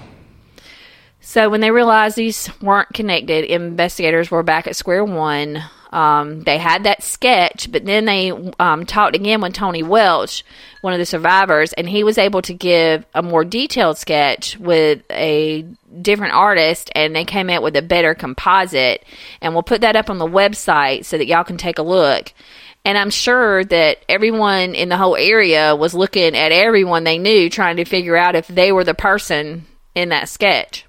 So 1.19 1.49
when 1.49 1.61
they 1.61 1.71
realized 1.71 2.15
these 2.15 2.49
weren't 2.61 2.93
connected, 2.93 3.45
investigators 3.45 4.31
were 4.31 4.43
back 4.43 4.65
at 4.67 4.75
square 4.75 5.03
one. 5.05 5.61
Um, 5.93 6.41
they 6.41 6.57
had 6.57 6.85
that 6.85 7.03
sketch, 7.03 7.71
but 7.71 7.85
then 7.85 8.05
they 8.05 8.31
um, 8.59 8.83
talked 8.87 9.15
again 9.15 9.41
with 9.41 9.53
Tony 9.53 9.83
Welch, 9.83 10.43
one 10.81 10.91
of 10.91 10.97
the 10.97 11.05
survivors, 11.05 11.71
and 11.73 11.87
he 11.87 12.03
was 12.03 12.17
able 12.17 12.41
to 12.41 12.53
give 12.53 13.05
a 13.13 13.21
more 13.21 13.45
detailed 13.45 13.99
sketch 13.99 14.57
with 14.57 15.03
a 15.11 15.67
different 16.01 16.33
artist, 16.33 16.89
and 16.95 17.15
they 17.15 17.25
came 17.25 17.47
out 17.47 17.61
with 17.61 17.75
a 17.75 17.83
better 17.83 18.15
composite. 18.15 19.05
And 19.39 19.53
we'll 19.53 19.61
put 19.61 19.81
that 19.81 19.95
up 19.95 20.09
on 20.09 20.17
the 20.17 20.25
website 20.25 21.05
so 21.05 21.19
that 21.19 21.27
y'all 21.27 21.43
can 21.43 21.57
take 21.57 21.77
a 21.77 21.83
look. 21.83 22.33
And 22.83 22.97
I'm 22.97 23.11
sure 23.11 23.63
that 23.63 23.99
everyone 24.09 24.73
in 24.73 24.89
the 24.89 24.97
whole 24.97 25.15
area 25.15 25.75
was 25.75 25.93
looking 25.93 26.35
at 26.35 26.51
everyone 26.51 27.03
they 27.03 27.19
knew, 27.19 27.51
trying 27.51 27.77
to 27.77 27.85
figure 27.85 28.17
out 28.17 28.35
if 28.35 28.47
they 28.47 28.71
were 28.71 28.83
the 28.83 28.95
person 28.95 29.67
in 29.93 30.09
that 30.09 30.27
sketch. 30.27 30.85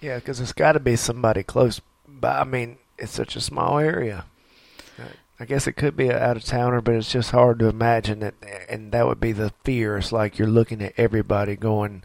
Yeah, 0.00 0.16
because 0.16 0.40
it's 0.40 0.52
got 0.52 0.72
to 0.72 0.80
be 0.80 0.96
somebody 0.96 1.44
close. 1.44 1.80
But 2.08 2.34
I 2.34 2.42
mean, 2.42 2.78
it's 2.98 3.12
such 3.12 3.36
a 3.36 3.40
small 3.40 3.78
area. 3.78 4.24
I 5.40 5.46
guess 5.46 5.66
it 5.66 5.72
could 5.72 5.96
be 5.96 6.08
an 6.08 6.16
out 6.16 6.36
of 6.36 6.44
towner, 6.44 6.82
but 6.82 6.94
it's 6.94 7.10
just 7.10 7.30
hard 7.30 7.58
to 7.60 7.68
imagine 7.68 8.20
that. 8.20 8.34
And 8.68 8.92
that 8.92 9.06
would 9.06 9.20
be 9.20 9.32
the 9.32 9.52
fear. 9.64 9.96
It's 9.96 10.12
like 10.12 10.38
you're 10.38 10.46
looking 10.46 10.82
at 10.82 10.92
everybody, 10.98 11.56
going, 11.56 12.04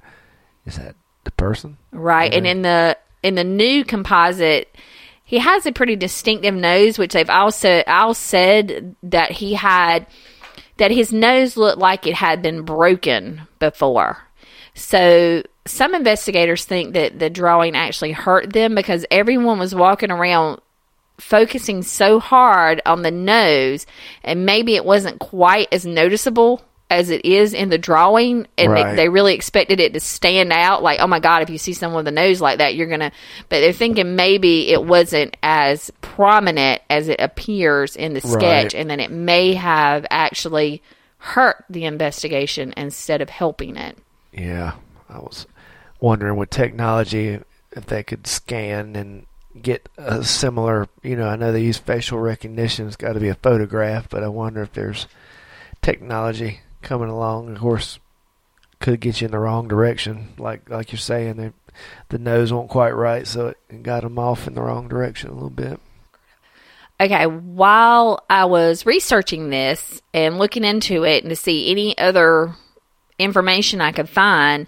"Is 0.65 0.77
that 0.77 0.95
the 1.25 1.31
person?" 1.31 1.77
Right. 1.91 2.33
And 2.33 2.47
in 2.47 2.61
the 2.61 2.97
in 3.21 3.35
the 3.35 3.43
new 3.43 3.83
composite, 3.83 4.73
he 5.23 5.39
has 5.39 5.65
a 5.65 5.73
pretty 5.73 5.97
distinctive 5.97 6.55
nose, 6.55 6.97
which 6.97 7.11
they've 7.13 7.29
also 7.29 7.83
all 7.87 8.13
said 8.13 8.95
that 9.03 9.31
he 9.31 9.55
had 9.55 10.07
that 10.77 10.91
his 10.91 11.11
nose 11.11 11.57
looked 11.57 11.79
like 11.79 12.07
it 12.07 12.15
had 12.15 12.41
been 12.41 12.61
broken 12.61 13.41
before. 13.59 14.17
So 14.75 15.43
some 15.65 15.95
investigators 15.95 16.65
think 16.65 16.93
that 16.93 17.19
the 17.19 17.29
drawing 17.29 17.75
actually 17.75 18.11
hurt 18.11 18.53
them 18.53 18.75
because 18.75 19.05
everyone 19.09 19.57
was 19.57 19.73
walking 19.73 20.11
around 20.11 20.61
focusing 21.17 21.81
so 21.81 22.19
hard 22.19 22.81
on 22.85 23.01
the 23.01 23.11
nose 23.11 23.85
and 24.23 24.45
maybe 24.45 24.75
it 24.75 24.85
wasn't 24.85 25.19
quite 25.19 25.67
as 25.71 25.85
noticeable 25.85 26.61
as 26.89 27.09
it 27.09 27.25
is 27.25 27.53
in 27.53 27.69
the 27.69 27.77
drawing 27.79 28.45
and 28.57 28.71
Right. 28.71 28.89
they, 28.91 28.95
they 29.03 29.09
really 29.09 29.33
expected 29.33 29.79
it 29.79 29.93
to 29.93 29.99
stand 29.99 30.51
out 30.53 30.83
like 30.83 30.99
oh 30.99 31.07
my 31.07 31.19
god 31.19 31.41
if 31.41 31.49
you 31.49 31.57
see 31.57 31.73
someone 31.73 31.97
with 32.03 32.07
a 32.07 32.11
nose 32.11 32.39
like 32.41 32.59
that 32.59 32.75
you're 32.75 32.87
gonna 32.87 33.11
but 33.49 33.59
they're 33.61 33.73
thinking 33.73 34.15
maybe 34.15 34.69
it 34.69 34.83
wasn't 34.83 35.35
as 35.41 35.89
prominent 36.01 36.81
as 36.89 37.07
it 37.07 37.19
appears 37.19 37.95
in 37.95 38.13
the 38.13 38.21
sketch 38.21 38.73
Right. 38.73 38.75
and 38.75 38.89
then 38.89 38.99
it 38.99 39.09
may 39.09 39.53
have 39.55 40.05
actually 40.11 40.83
hurt 41.17 41.63
the 41.71 41.85
investigation 41.85 42.73
instead 42.77 43.21
of 43.21 43.29
helping 43.29 43.77
it 43.77 43.97
Yeah, 44.31 44.73
I 45.09 45.17
was 45.19 45.47
wondering 45.99 46.35
with 46.37 46.51
technology 46.51 47.39
if 47.71 47.85
they 47.87 48.03
could 48.03 48.27
scan 48.27 48.95
and 48.95 49.25
get 49.61 49.87
a 49.97 50.23
similar. 50.23 50.87
You 51.03 51.15
know, 51.15 51.27
I 51.27 51.35
know 51.35 51.51
they 51.51 51.61
use 51.61 51.77
facial 51.77 52.19
recognition. 52.19 52.87
It's 52.87 52.95
got 52.95 53.13
to 53.13 53.19
be 53.19 53.29
a 53.29 53.35
photograph, 53.35 54.09
but 54.09 54.23
I 54.23 54.27
wonder 54.27 54.61
if 54.61 54.73
there's 54.73 55.07
technology 55.81 56.61
coming 56.81 57.09
along. 57.09 57.51
Of 57.51 57.59
course, 57.59 57.99
could 58.79 58.99
get 58.99 59.21
you 59.21 59.25
in 59.25 59.31
the 59.31 59.39
wrong 59.39 59.67
direction. 59.67 60.33
Like 60.37 60.69
like 60.69 60.91
you're 60.91 60.99
saying, 60.99 61.35
they, 61.35 61.51
the 62.09 62.19
nose 62.19 62.51
won't 62.51 62.69
quite 62.69 62.91
right, 62.91 63.25
so 63.27 63.47
it 63.69 63.83
got 63.83 64.03
them 64.03 64.19
off 64.19 64.47
in 64.47 64.53
the 64.53 64.61
wrong 64.61 64.87
direction 64.87 65.29
a 65.29 65.33
little 65.33 65.49
bit. 65.49 65.79
Okay, 66.99 67.25
while 67.25 68.23
I 68.29 68.45
was 68.45 68.85
researching 68.85 69.49
this 69.49 70.01
and 70.13 70.39
looking 70.39 70.63
into 70.63 71.03
it 71.03 71.23
and 71.23 71.29
to 71.29 71.35
see 71.35 71.69
any 71.69 71.97
other 71.97 72.55
information 73.19 73.81
I 73.81 73.91
could 73.91 74.07
find, 74.07 74.67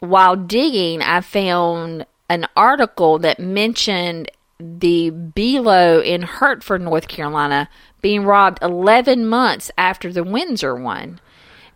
while 0.00 0.36
digging, 0.36 1.00
I 1.00 1.22
found 1.22 2.04
an 2.28 2.46
article 2.56 3.18
that 3.20 3.38
mentioned 3.38 4.30
the 4.58 5.10
Be-Lo 5.10 6.00
in 6.00 6.22
Hertford, 6.22 6.80
North 6.80 7.08
Carolina, 7.08 7.68
being 8.00 8.24
robbed 8.24 8.62
11 8.62 9.26
months 9.26 9.70
after 9.76 10.12
the 10.12 10.24
Windsor 10.24 10.74
one. 10.74 11.20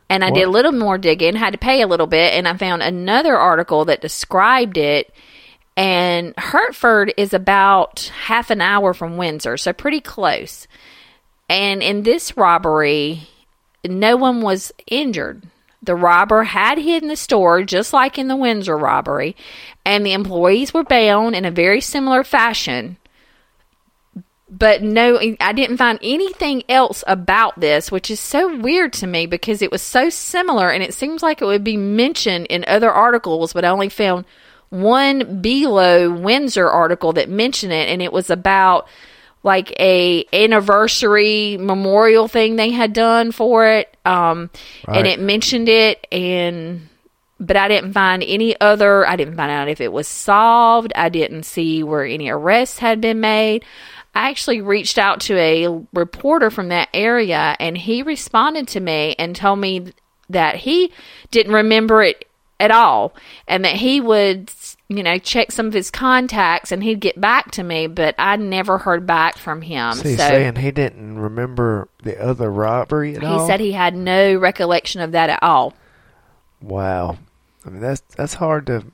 And 0.08 0.24
I 0.24 0.30
did 0.30 0.42
a 0.42 0.50
little 0.50 0.72
more 0.72 0.98
digging, 0.98 1.36
had 1.36 1.52
to 1.52 1.58
pay 1.58 1.82
a 1.82 1.86
little 1.86 2.08
bit, 2.08 2.34
and 2.34 2.48
I 2.48 2.56
found 2.56 2.82
another 2.82 3.36
article 3.36 3.84
that 3.84 4.00
described 4.00 4.76
it. 4.76 5.14
And 5.76 6.34
Hertford 6.36 7.14
is 7.16 7.32
about 7.32 8.10
half 8.24 8.50
an 8.50 8.60
hour 8.60 8.92
from 8.92 9.16
Windsor, 9.16 9.56
so 9.56 9.72
pretty 9.72 10.00
close. 10.00 10.66
And 11.48 11.80
in 11.80 12.02
this 12.02 12.36
robbery, 12.36 13.28
no 13.84 14.16
one 14.16 14.42
was 14.42 14.72
injured. 14.88 15.44
The 15.82 15.94
robber 15.94 16.44
had 16.44 16.78
hidden 16.78 17.08
the 17.08 17.16
store 17.16 17.62
just 17.62 17.92
like 17.92 18.18
in 18.18 18.28
the 18.28 18.36
Windsor 18.36 18.76
robbery, 18.76 19.34
and 19.84 20.04
the 20.04 20.12
employees 20.12 20.74
were 20.74 20.84
bound 20.84 21.34
in 21.34 21.44
a 21.44 21.50
very 21.50 21.80
similar 21.80 22.22
fashion. 22.22 22.98
But 24.50 24.82
no, 24.82 25.18
I 25.40 25.52
didn't 25.52 25.76
find 25.76 25.98
anything 26.02 26.64
else 26.68 27.04
about 27.06 27.60
this, 27.60 27.92
which 27.92 28.10
is 28.10 28.18
so 28.18 28.56
weird 28.56 28.92
to 28.94 29.06
me 29.06 29.26
because 29.26 29.62
it 29.62 29.70
was 29.70 29.80
so 29.80 30.10
similar 30.10 30.70
and 30.70 30.82
it 30.82 30.92
seems 30.92 31.22
like 31.22 31.40
it 31.40 31.44
would 31.46 31.62
be 31.62 31.76
mentioned 31.76 32.46
in 32.46 32.64
other 32.66 32.90
articles, 32.90 33.52
but 33.52 33.64
I 33.64 33.68
only 33.68 33.88
found 33.88 34.24
one 34.70 35.40
Be-Lo 35.40 36.10
Windsor 36.10 36.68
article 36.68 37.12
that 37.12 37.28
mentioned 37.28 37.72
it, 37.72 37.88
and 37.88 38.02
it 38.02 38.12
was 38.12 38.28
about 38.28 38.88
like 39.42 39.72
a 39.80 40.24
anniversary 40.32 41.56
memorial 41.58 42.28
thing 42.28 42.56
they 42.56 42.70
had 42.70 42.92
done 42.92 43.32
for 43.32 43.66
it 43.66 43.96
um 44.04 44.50
and 44.86 45.06
it 45.06 45.18
mentioned 45.18 45.68
it 45.68 46.06
and 46.12 46.88
but 47.40 47.56
I 47.56 47.68
didn't 47.68 47.94
find 47.94 48.22
any 48.22 48.60
other. 48.60 49.06
I 49.06 49.16
didn't 49.16 49.36
find 49.36 49.50
out 49.50 49.68
if 49.68 49.80
it 49.80 49.92
was 49.92 50.06
solved. 50.06 50.92
I 50.94 51.08
didn't 51.08 51.44
see 51.44 51.82
where 51.82 52.04
any 52.04 52.28
arrests 52.28 52.78
had 52.78 53.00
been 53.00 53.20
made. 53.20 53.64
I 54.14 54.28
actually 54.28 54.60
reached 54.60 54.98
out 54.98 55.20
to 55.22 55.36
a 55.36 55.68
reporter 55.94 56.50
from 56.50 56.68
that 56.68 56.90
area, 56.92 57.56
and 57.58 57.78
he 57.78 58.02
responded 58.02 58.68
to 58.68 58.80
me 58.80 59.14
and 59.18 59.34
told 59.34 59.58
me 59.58 59.92
that 60.28 60.56
he 60.56 60.92
didn't 61.30 61.54
remember 61.54 62.02
it 62.02 62.26
at 62.58 62.70
all, 62.70 63.14
and 63.48 63.64
that 63.64 63.76
he 63.76 64.00
would, 64.00 64.50
you 64.90 65.04
know, 65.04 65.18
check 65.18 65.52
some 65.52 65.66
of 65.66 65.72
his 65.72 65.88
contacts 65.88 66.72
and 66.72 66.82
he'd 66.82 66.98
get 66.98 67.18
back 67.20 67.52
to 67.52 67.62
me. 67.62 67.86
But 67.86 68.16
I 68.18 68.34
never 68.34 68.76
heard 68.76 69.06
back 69.06 69.38
from 69.38 69.62
him. 69.62 69.94
So 69.94 70.08
he's 70.08 70.18
so 70.18 70.28
saying 70.28 70.56
he 70.56 70.72
didn't 70.72 71.16
remember 71.16 71.88
the 72.02 72.20
other 72.20 72.50
robbery 72.50 73.14
at 73.14 73.22
he 73.22 73.26
all. 73.26 73.40
He 73.40 73.46
said 73.46 73.60
he 73.60 73.70
had 73.70 73.94
no 73.94 74.34
recollection 74.34 75.00
of 75.00 75.12
that 75.12 75.30
at 75.30 75.38
all. 75.42 75.74
"Wow, 76.60 77.18
I 77.64 77.70
mean 77.70 77.80
that's 77.80 78.00
that's 78.16 78.34
hard 78.34 78.66
to 78.66 78.84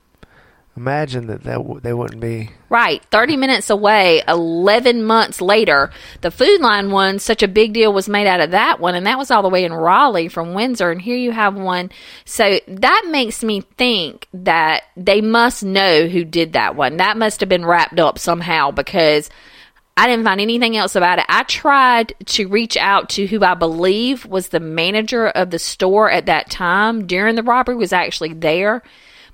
imagine 0.76 1.26
that 1.28 1.42
that 1.45 1.56
w- 1.56 1.80
they 1.80 1.92
wouldn't 1.92 2.21
be." 2.21 2.50
Right, 2.68 3.02
30 3.11 3.37
minutes 3.37 3.71
away, 3.71 4.23
11 4.26 5.04
months 5.04 5.40
later. 5.40 5.90
The 6.21 6.30
Food 6.30 6.61
Lion 6.61 6.90
one, 6.90 7.18
such 7.18 7.42
a 7.42 7.49
big 7.49 7.73
deal 7.73 7.92
was 7.92 8.09
made 8.09 8.26
out 8.26 8.40
of 8.40 8.50
that 8.50 8.80
one, 8.80 8.95
and 8.95 9.06
that 9.06 9.18
was 9.18 9.30
all 9.30 9.42
the 9.42 9.49
way 9.49 9.64
in 9.64 9.73
Raleigh 9.73 10.28
from 10.28 10.54
Windsor, 10.54 10.90
and 10.90 11.00
here 11.00 11.16
you 11.16 11.33
have 11.33 11.54
one. 11.54 11.90
So 12.25 12.61
that 12.66 13.06
makes 13.09 13.45
me 13.45 13.62
think 13.78 14.26
that 14.35 14.83
they 14.97 15.21
must 15.21 15.64
know 15.64 16.06
who 16.09 16.25
did 16.25 16.54
that 16.54 16.76
one. 16.76 16.97
That 16.97 17.16
must 17.16 17.40
have 17.40 17.49
been 17.49 17.64
wrapped 17.64 18.00
up 18.00 18.18
somehow 18.18 18.71
because 18.71 19.30
I 19.99 20.06
didn't 20.09 20.25
find 20.25 20.42
anything 20.42 20.76
else 20.76 20.95
about 20.95 21.18
it. 21.18 21.25
I 21.28 21.45
tried 21.45 22.14
to 22.26 22.49
reach 22.49 22.76
out 22.76 23.09
to 23.11 23.26
who 23.26 23.42
I 23.42 23.54
believe 23.54 24.26
was 24.26 24.49
the 24.49 24.61
manager 24.61 25.28
of 25.28 25.50
the 25.50 25.59
store 25.59 26.11
at 26.11 26.26
that 26.26 26.50
time 26.50 27.06
during 27.06 27.35
the 27.35 27.42
robbery 27.42 27.76
was 27.76 27.95
actually 27.95 28.35
there, 28.35 28.83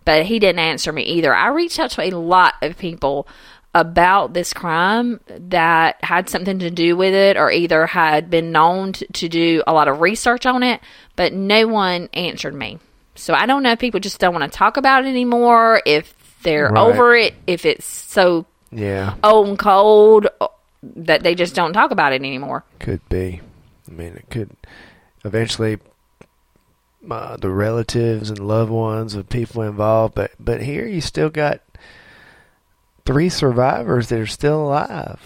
but 0.04 0.26
he 0.26 0.38
didn't 0.38 0.58
answer 0.60 0.92
me 0.92 1.02
either. 1.02 1.34
I 1.34 1.48
reached 1.48 1.78
out 1.78 1.90
to 1.92 2.02
a 2.02 2.10
lot 2.10 2.54
of 2.62 2.76
people 2.78 3.26
about 3.74 4.34
this 4.34 4.52
crime 4.52 5.18
that 5.28 5.96
had 6.04 6.28
something 6.28 6.58
to 6.58 6.70
do 6.70 6.94
with 6.96 7.14
it 7.14 7.36
or 7.38 7.50
either 7.50 7.86
had 7.86 8.28
been 8.28 8.52
known 8.52 8.92
to 8.92 9.28
do 9.28 9.62
a 9.66 9.72
lot 9.72 9.88
of 9.88 10.00
research 10.00 10.44
on 10.44 10.62
it, 10.62 10.80
but 11.16 11.32
no 11.32 11.66
one 11.66 12.08
answered 12.12 12.54
me. 12.54 12.78
So 13.14 13.32
I 13.32 13.46
don't 13.46 13.62
know 13.62 13.72
if 13.72 13.78
people 13.78 14.00
just 14.00 14.18
don't 14.18 14.34
want 14.34 14.50
to 14.50 14.56
talk 14.56 14.76
about 14.76 15.04
it 15.04 15.08
anymore, 15.08 15.80
if 15.86 16.14
they're 16.42 16.68
Right. 16.68 16.78
over 16.82 17.16
it, 17.16 17.34
if 17.46 17.64
it's 17.64 17.86
so 17.86 18.44
Yeah, 18.70 19.14
old 19.24 19.48
and 19.48 19.58
cold 19.58 20.26
uh, 20.40 20.48
that 20.82 21.22
they 21.22 21.34
just 21.34 21.54
don't 21.54 21.72
talk 21.72 21.92
about 21.92 22.12
it 22.12 22.16
anymore. 22.16 22.64
could 22.78 23.06
be. 23.08 23.40
I 23.88 23.90
mean, 23.90 24.14
it 24.16 24.26
could 24.30 24.50
eventually. 25.24 25.78
Uh, 27.08 27.36
the 27.36 27.50
relatives 27.50 28.30
and 28.30 28.38
loved 28.38 28.70
ones 28.70 29.14
of 29.14 29.28
people 29.28 29.62
involved, 29.62 30.14
but 30.14 30.30
but 30.38 30.62
here 30.62 30.86
you 30.86 31.00
still 31.00 31.30
got 31.30 31.60
three 33.04 33.28
survivors 33.28 34.08
that 34.08 34.20
are 34.20 34.26
still 34.26 34.68
alive, 34.68 35.20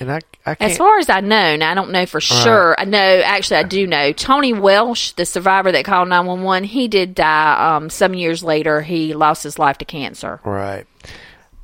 and 0.00 0.10
I 0.10 0.20
I. 0.44 0.56
As 0.58 0.76
far 0.76 0.98
as 0.98 1.08
I 1.08 1.20
know, 1.20 1.54
now 1.56 1.70
I 1.70 1.74
don't 1.74 1.92
know 1.92 2.04
for 2.06 2.20
sure. 2.20 2.74
I 2.78 2.84
know, 2.84 2.98
actually, 2.98 3.58
I 3.58 3.62
do 3.62 3.86
know. 3.86 4.12
Tony 4.12 4.52
Welsh, 4.52 5.12
the 5.12 5.24
survivor 5.24 5.70
that 5.72 5.84
called 5.84 6.08
911, 6.08 6.64
he 6.64 6.88
did 6.88 7.14
die 7.14 7.76
um, 7.76 7.88
some 7.88 8.14
years 8.14 8.42
later. 8.42 8.80
He 8.82 9.14
lost 9.14 9.42
his 9.44 9.58
life 9.58 9.78
to 9.78 9.84
cancer. 9.84 10.40
right. 10.44 10.86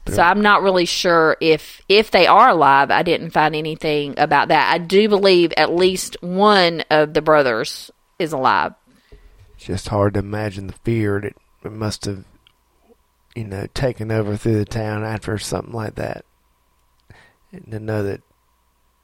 So 0.08 0.20
I'm 0.20 0.40
not 0.40 0.62
really 0.62 0.84
sure 0.84 1.36
if 1.40 1.80
if 1.88 2.10
they 2.10 2.26
are 2.26 2.48
alive. 2.48 2.90
I 2.90 3.04
didn't 3.04 3.30
find 3.30 3.54
anything 3.54 4.14
about 4.18 4.48
that. 4.48 4.72
I 4.72 4.78
do 4.78 5.08
believe 5.08 5.52
at 5.56 5.72
least 5.72 6.16
one 6.20 6.82
of 6.90 7.14
the 7.14 7.22
brothers 7.22 7.88
is 8.18 8.32
alive. 8.32 8.74
It's 9.62 9.68
just 9.68 9.88
hard 9.90 10.14
to 10.14 10.20
imagine 10.20 10.66
the 10.66 10.72
fear 10.72 11.20
that 11.20 11.36
it 11.64 11.70
must 11.70 12.04
have, 12.06 12.24
you 13.36 13.44
know, 13.44 13.68
taken 13.74 14.10
over 14.10 14.36
through 14.36 14.58
the 14.58 14.64
town 14.64 15.04
after 15.04 15.38
something 15.38 15.72
like 15.72 15.94
that. 15.94 16.24
And 17.52 17.70
to 17.70 17.78
know 17.78 18.02
that 18.02 18.22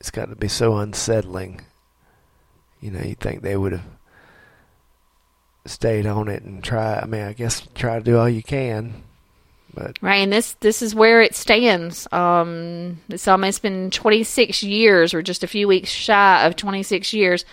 it's 0.00 0.10
got 0.10 0.30
to 0.30 0.34
be 0.34 0.48
so 0.48 0.76
unsettling. 0.78 1.60
You 2.80 2.90
know, 2.90 3.02
you 3.02 3.14
think 3.14 3.42
they 3.42 3.56
would 3.56 3.70
have 3.70 3.86
stayed 5.64 6.06
on 6.06 6.26
it 6.26 6.42
and 6.42 6.64
try. 6.64 6.98
I 6.98 7.06
mean, 7.06 7.22
I 7.22 7.34
guess 7.34 7.62
try 7.76 7.96
to 8.00 8.04
do 8.04 8.18
all 8.18 8.28
you 8.28 8.42
can, 8.42 9.04
but 9.72 9.96
Right, 10.02 10.16
and 10.16 10.32
this 10.32 10.54
this 10.54 10.82
is 10.82 10.92
where 10.92 11.22
it 11.22 11.36
stands. 11.36 12.08
Um, 12.10 13.00
it's 13.08 13.28
almost 13.28 13.62
been 13.62 13.92
26 13.92 14.64
years, 14.64 15.14
or 15.14 15.22
just 15.22 15.44
a 15.44 15.48
few 15.48 15.68
weeks 15.68 15.90
shy 15.90 16.44
of 16.44 16.56
26 16.56 17.12
years. 17.12 17.44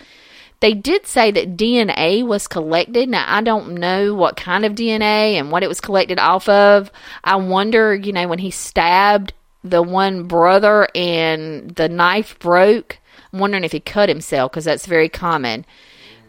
They 0.60 0.72
did 0.72 1.06
say 1.06 1.30
that 1.30 1.56
DNA 1.56 2.26
was 2.26 2.48
collected. 2.48 3.08
Now 3.08 3.24
I 3.26 3.42
don't 3.42 3.74
know 3.74 4.14
what 4.14 4.36
kind 4.36 4.64
of 4.64 4.74
DNA 4.74 5.34
and 5.34 5.50
what 5.50 5.62
it 5.62 5.68
was 5.68 5.80
collected 5.80 6.18
off 6.18 6.48
of. 6.48 6.90
I 7.22 7.36
wonder, 7.36 7.94
you 7.94 8.12
know, 8.12 8.26
when 8.26 8.38
he 8.38 8.50
stabbed 8.50 9.34
the 9.62 9.82
one 9.82 10.24
brother 10.24 10.88
and 10.94 11.70
the 11.74 11.88
knife 11.88 12.38
broke. 12.38 12.98
I'm 13.32 13.40
wondering 13.40 13.64
if 13.64 13.72
he 13.72 13.80
cut 13.80 14.08
himself 14.08 14.52
because 14.52 14.64
that's 14.64 14.86
very 14.86 15.08
common. 15.08 15.66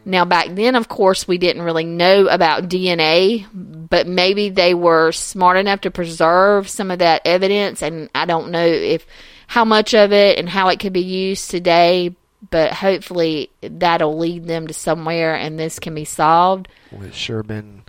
Now, 0.05 0.23
back 0.23 0.47
then, 0.55 0.75
of 0.75 0.87
course, 0.87 1.27
we 1.27 1.37
didn't 1.37 1.63
really 1.63 1.83
know 1.83 2.27
about 2.27 2.69
DNA, 2.69 3.45
but 3.53 4.07
maybe 4.07 4.49
they 4.49 4.73
were 4.73 5.11
smart 5.11 5.57
enough 5.57 5.81
to 5.81 5.91
preserve 5.91 6.69
some 6.69 6.91
of 6.91 6.99
that 6.99 7.23
evidence. 7.25 7.81
And 7.81 8.09
I 8.15 8.25
don't 8.25 8.51
know 8.51 8.65
if 8.65 9.05
how 9.47 9.65
much 9.65 9.93
of 9.93 10.13
it 10.13 10.39
and 10.39 10.47
how 10.47 10.69
it 10.69 10.79
could 10.79 10.93
be 10.93 11.01
used 11.01 11.51
today, 11.51 12.15
but 12.51 12.71
hopefully 12.73 13.49
that'll 13.61 14.17
lead 14.17 14.45
them 14.45 14.67
to 14.67 14.73
somewhere 14.73 15.35
and 15.35 15.59
this 15.59 15.79
can 15.79 15.95
be 15.95 16.05
solved. 16.05 16.67
it's 16.91 17.15
sure 17.17 17.43
been 17.43 17.83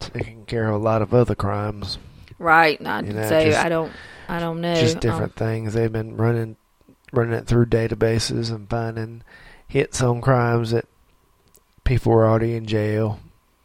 taking 0.00 0.44
care 0.46 0.68
of 0.68 0.74
a 0.74 0.84
lot 0.84 1.02
of 1.02 1.14
other 1.14 1.34
crimes. 1.34 1.98
Right. 2.38 2.80
I, 2.84 3.00
You 3.00 3.12
know, 3.12 3.28
so 3.28 3.44
just- 3.44 3.58
I 3.58 3.68
don't, 3.68 3.92
I 4.28 4.38
don't 4.40 4.60
know. 4.60 4.74
just 4.74 4.96
Um, 4.96 5.00
different 5.00 5.36
things. 5.36 5.74
They've 5.74 5.92
been 5.92 6.16
running 6.16 6.56
running 7.12 7.32
it 7.32 7.46
through 7.46 7.64
databases 7.66 8.50
and 8.50 8.68
finding 8.68 9.22
hits 9.66 10.02
on 10.02 10.20
crimes 10.20 10.72
that 10.72 10.84
people 11.84 12.12
were 12.12 12.26
already 12.26 12.54
in 12.54 12.66
jail 12.66 13.18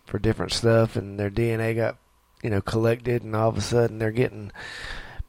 for 0.05 0.17
different 0.17 0.53
stuff, 0.53 0.95
and 0.95 1.19
their 1.19 1.29
DNA 1.29 1.75
got 1.75 1.97
you 2.41 2.49
know 2.49 2.61
collected, 2.61 3.23
and 3.23 3.35
all 3.35 3.49
of 3.49 3.57
a 3.57 3.61
sudden 3.61 3.99
they're 3.99 4.11
getting 4.11 4.51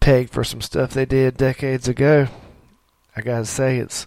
pegged 0.01 0.31
for 0.31 0.44
some 0.44 0.61
stuff 0.61 0.90
they 0.90 1.05
did 1.05 1.37
decades 1.37 1.88
ago. 1.88 2.29
I 3.16 3.20
gotta 3.23 3.44
say, 3.47 3.79
it's 3.79 4.07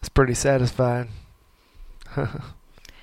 it's 0.00 0.08
pretty 0.08 0.34
satisfying. 0.34 1.08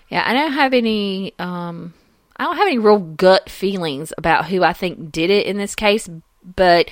Yeah, 0.10 0.24
I 0.26 0.34
don't 0.34 0.54
have 0.54 0.74
any. 0.74 1.34
Um, 1.40 1.94
I 2.38 2.44
don't 2.44 2.58
have 2.58 2.68
any 2.68 2.78
real 2.78 3.00
gut 3.00 3.50
feelings 3.50 4.14
about 4.18 4.46
who 4.46 4.64
I 4.64 4.74
think 4.74 5.12
did 5.12 5.30
it 5.30 5.48
in 5.48 5.58
this 5.58 5.76
case. 5.76 6.10
But 6.56 6.90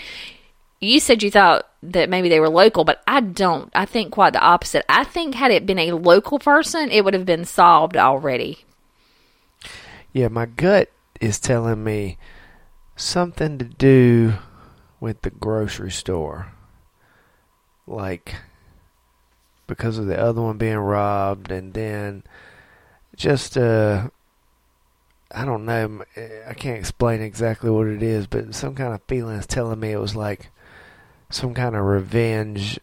you 0.82 1.00
said 1.00 1.24
you 1.24 1.32
thought 1.32 1.70
that 1.84 2.10
maybe 2.10 2.30
they 2.30 2.40
were 2.40 2.50
local, 2.50 2.84
but 2.84 3.02
I 3.08 3.22
don't. 3.22 3.72
I 3.74 3.86
think 3.86 4.12
quite 4.12 4.34
the 4.34 4.42
opposite. 4.42 4.86
I 4.90 5.04
think 5.06 5.36
had 5.36 5.52
it 5.52 5.66
been 5.66 5.80
a 5.80 5.94
local 5.94 6.40
person, 6.40 6.92
it 6.92 7.06
would 7.06 7.14
have 7.14 7.26
been 7.26 7.46
solved 7.46 7.96
already. 7.96 8.66
Yeah, 10.12 10.28
my 10.28 10.46
gut 10.46 10.92
is 11.22 11.40
telling 11.40 11.84
me 11.84 12.18
something 12.96 13.58
to 13.58 13.66
do 13.66 14.34
with 15.00 15.22
the 15.22 15.30
grocery 15.30 15.92
store. 15.92 16.52
Like 17.88 18.36
because 19.68 19.98
of 19.98 20.08
the 20.08 20.20
other 20.20 20.42
one 20.42 20.58
being 20.58 20.78
robbed 20.78 21.52
and 21.52 21.74
then 21.74 22.24
just 23.16 23.58
uh 23.58 24.10
I 25.32 25.44
don't 25.44 25.66
know, 25.66 26.06
I 26.48 26.54
can't 26.54 26.78
explain 26.78 27.22
exactly 27.22 27.70
what 27.70 27.88
it 27.88 28.02
is, 28.02 28.28
but 28.28 28.56
some 28.56 28.76
kind 28.76 28.94
of 28.94 29.02
feeling 29.08 29.38
is 29.38 29.48
telling 29.48 29.80
me 29.80 29.92
it 29.92 30.00
was 30.00 30.16
like 30.16 30.50
some 31.30 31.54
kind 31.54 31.76
of 31.76 31.84
revenge. 31.84 32.80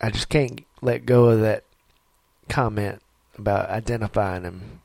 I 0.00 0.10
just 0.10 0.28
can't 0.28 0.64
let 0.80 1.06
go 1.06 1.26
of 1.26 1.40
that 1.42 1.64
comment 2.48 3.00
about 3.38 3.70
identifying 3.70 4.44
him 4.44 4.80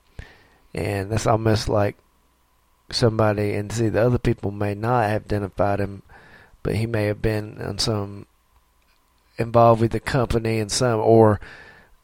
and 0.74 1.12
that's 1.12 1.28
almost 1.28 1.70
like 1.70 1.98
somebody 2.92 3.54
and 3.54 3.72
see 3.72 3.90
the 3.90 4.02
other 4.02 4.18
people 4.18 4.52
may 4.52 4.74
not 4.74 5.10
have 5.10 5.24
identified 5.24 5.80
him 5.80 6.02
but 6.64 6.76
he 6.76 6.86
may 6.86 7.06
have 7.06 7.22
been 7.22 7.62
on 7.62 7.78
some 7.78 8.26
involved 9.42 9.82
with 9.82 9.92
the 9.92 10.00
company 10.00 10.60
and 10.60 10.72
some 10.72 11.00
or 11.00 11.40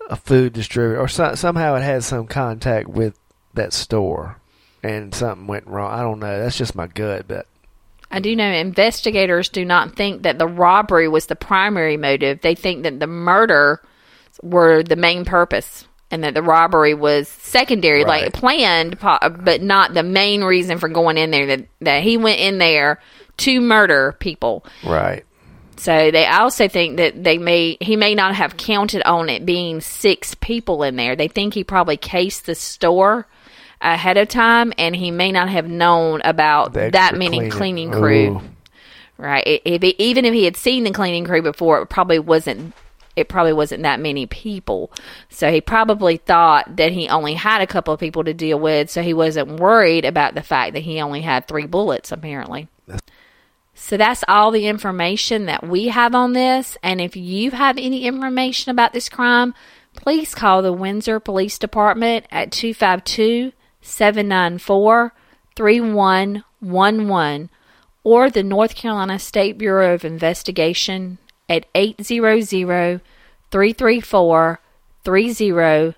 a 0.09 0.15
food 0.15 0.53
distributor 0.53 0.99
or 0.99 1.07
so, 1.07 1.35
somehow 1.35 1.75
it 1.75 1.81
had 1.81 2.03
some 2.03 2.27
contact 2.27 2.87
with 2.87 3.17
that 3.53 3.73
store 3.73 4.37
and 4.83 5.13
something 5.13 5.47
went 5.47 5.65
wrong 5.67 5.91
i 5.91 6.01
don't 6.01 6.19
know 6.19 6.39
that's 6.39 6.57
just 6.57 6.75
my 6.75 6.87
gut 6.87 7.27
but 7.27 7.47
I 8.09 8.19
do 8.19 8.35
know 8.35 8.49
investigators 8.49 9.49
do 9.49 9.65
not 9.65 9.95
think 9.95 10.23
that 10.23 10.39
the 10.39 10.47
robbery 10.47 11.07
was 11.07 11.25
the 11.25 11.35
primary 11.35 11.97
motive. 11.97 12.41
They 12.41 12.55
think 12.55 12.83
that 12.83 12.99
the 12.99 13.07
murder 13.07 13.81
were 14.41 14.83
the 14.83 14.95
main 14.95 15.25
purpose 15.25 15.85
and 16.09 16.23
that 16.23 16.33
the 16.33 16.41
robbery 16.41 16.93
was 16.93 17.27
secondary, 17.27 18.05
like 18.05 18.31
planned, 18.31 18.97
but 18.99 19.61
not 19.61 19.93
the 19.93 20.03
main 20.03 20.43
reason 20.43 20.77
for 20.77 20.87
going 20.87 21.17
in 21.17 21.31
there. 21.31 21.47
That, 21.47 21.67
that 21.81 22.03
he 22.03 22.15
went 22.15 22.39
in 22.39 22.59
there 22.59 23.01
to 23.37 23.59
murder 23.59 24.15
people. 24.19 24.65
right 24.85 25.25
So 25.77 26.11
they 26.11 26.25
also 26.25 26.67
think 26.67 26.97
that 26.97 27.23
they 27.23 27.37
may 27.37 27.77
he 27.79 27.95
may 27.95 28.15
not 28.15 28.35
have 28.35 28.57
counted 28.57 29.03
on 29.03 29.29
it 29.29 29.45
being 29.45 29.81
six 29.81 30.35
people 30.35 30.83
in 30.83 30.95
there. 30.95 31.15
They 31.15 31.27
think 31.27 31.53
he 31.53 31.63
probably 31.63 31.97
cased 31.97 32.45
the 32.45 32.55
store 32.55 33.27
ahead 33.81 34.17
of 34.17 34.27
time, 34.27 34.73
and 34.77 34.95
he 34.95 35.11
may 35.11 35.31
not 35.31 35.49
have 35.49 35.67
known 35.67 36.21
about 36.23 36.73
that 36.73 37.15
many 37.15 37.49
cleaning. 37.49 37.51
cleaning 37.51 37.91
crew. 37.91 38.37
Ooh. 38.37 38.41
Right. 39.17 39.61
If 39.65 39.81
he, 39.81 39.95
even 39.97 40.25
if 40.25 40.33
he 40.33 40.45
had 40.45 40.57
seen 40.57 40.83
the 40.83 40.91
cleaning 40.91 41.25
crew 41.25 41.41
before, 41.41 41.81
it 41.81 41.87
probably 41.87 42.19
wasn't. 42.19 42.73
It 43.15 43.29
probably 43.29 43.53
wasn't 43.53 43.81
that 43.81 43.99
many 43.99 44.27
people. 44.27 44.91
So 45.29 45.51
he 45.51 45.59
probably 45.59 46.17
thought 46.17 46.75
that 46.75 46.91
he 46.91 47.09
only 47.09 47.33
had 47.33 47.61
a 47.61 47.67
couple 47.67 47.91
of 47.91 47.99
people 47.99 48.23
to 48.23 48.33
deal 48.33 48.59
with. 48.59 48.91
So 48.91 49.01
he 49.01 49.15
wasn't 49.15 49.59
worried 49.59 50.05
about 50.05 50.35
the 50.35 50.43
fact 50.43 50.73
that 50.73 50.81
he 50.81 51.01
only 51.01 51.21
had 51.21 51.47
three 51.47 51.65
bullets, 51.65 52.11
apparently. 52.11 52.67
So 53.79 53.95
that's 53.95 54.23
all 54.27 54.49
the 54.49 54.65
information 54.65 55.45
that 55.45 55.65
we 55.65 55.89
have 55.89 56.15
on 56.15 56.33
this. 56.33 56.77
And 56.81 56.99
if 56.99 57.15
you 57.15 57.51
have 57.51 57.77
any 57.77 58.05
information 58.05 58.71
about 58.71 58.91
this 58.91 59.07
crime, 59.07 59.53
please 59.95 60.33
call 60.33 60.63
the 60.63 60.73
Windsor 60.73 61.19
Police 61.19 61.59
Department 61.59 62.25
at 62.31 62.51
252 62.51 63.53
794 63.81 65.13
3111 65.55 67.49
or 68.03 68.29
the 68.31 68.41
North 68.43 68.75
Carolina 68.75 69.19
State 69.19 69.59
Bureau 69.59 69.93
of 69.93 70.03
Investigation 70.03 71.19
at 71.47 71.67
800 71.75 73.01
334 73.51 74.59
3000. 75.03 75.95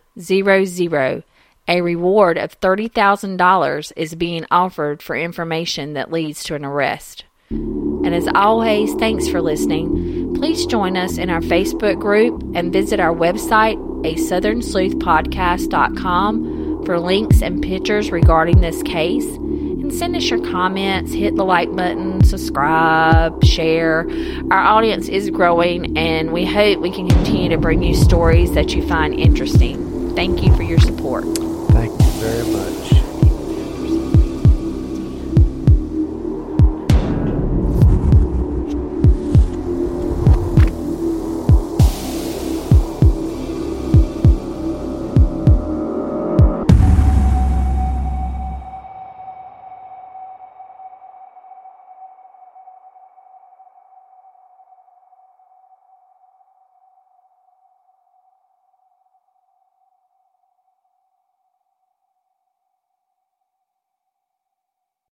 A 1.68 1.82
reward 1.82 2.38
of 2.38 2.60
$30,000 2.60 3.94
is 3.96 4.15
being 4.15 4.46
offered 4.52 5.02
for 5.02 5.15
information 5.15 5.94
that 5.94 6.12
leads 6.12 6.44
to 6.44 6.56
an 6.56 6.65
arrest. 6.65 7.24
And 7.51 8.13
as 8.13 8.27
always, 8.35 8.93
thanks 8.95 9.27
for 9.27 9.41
listening. 9.41 10.35
Please 10.35 10.65
join 10.65 10.95
us 10.95 11.17
in 11.17 11.29
our 11.29 11.41
Facebook 11.41 11.99
group 11.99 12.41
and 12.55 12.71
visit 12.71 12.97
our 12.99 13.13
website, 13.13 13.75
a 14.05 14.15
southernsleuthpodcast.com, 14.15 16.85
for 16.85 16.97
links 16.99 17.41
and 17.41 17.62
pictures 17.62 18.09
regarding 18.12 18.62
this 18.62 18.81
case. 18.83 19.25
And 19.25 19.93
send 19.93 20.15
us 20.15 20.29
your 20.29 20.41
comments, 20.51 21.12
hit 21.12 21.35
the 21.35 21.43
like 21.43 21.75
button, 21.75 22.23
subscribe, 22.23 23.43
share. 23.43 24.07
Our 24.51 24.59
audience 24.59 25.09
is 25.09 25.29
growing, 25.29 25.97
and 25.97 26.31
we 26.31 26.45
hope 26.45 26.79
we 26.79 26.91
can 26.91 27.09
continue 27.09 27.49
to 27.49 27.57
bring 27.57 27.83
you 27.83 27.95
stories 27.95 28.53
that 28.53 28.73
you 28.75 28.88
find 28.88 29.19
interesting. 29.19 30.15
Thank 30.15 30.41
you 30.43 30.55
for 30.55 30.63
your 30.63 30.79
support. 30.79 31.25
Thank 31.25 31.99
you 31.99 32.12
very 32.21 32.47
much. 32.51 32.79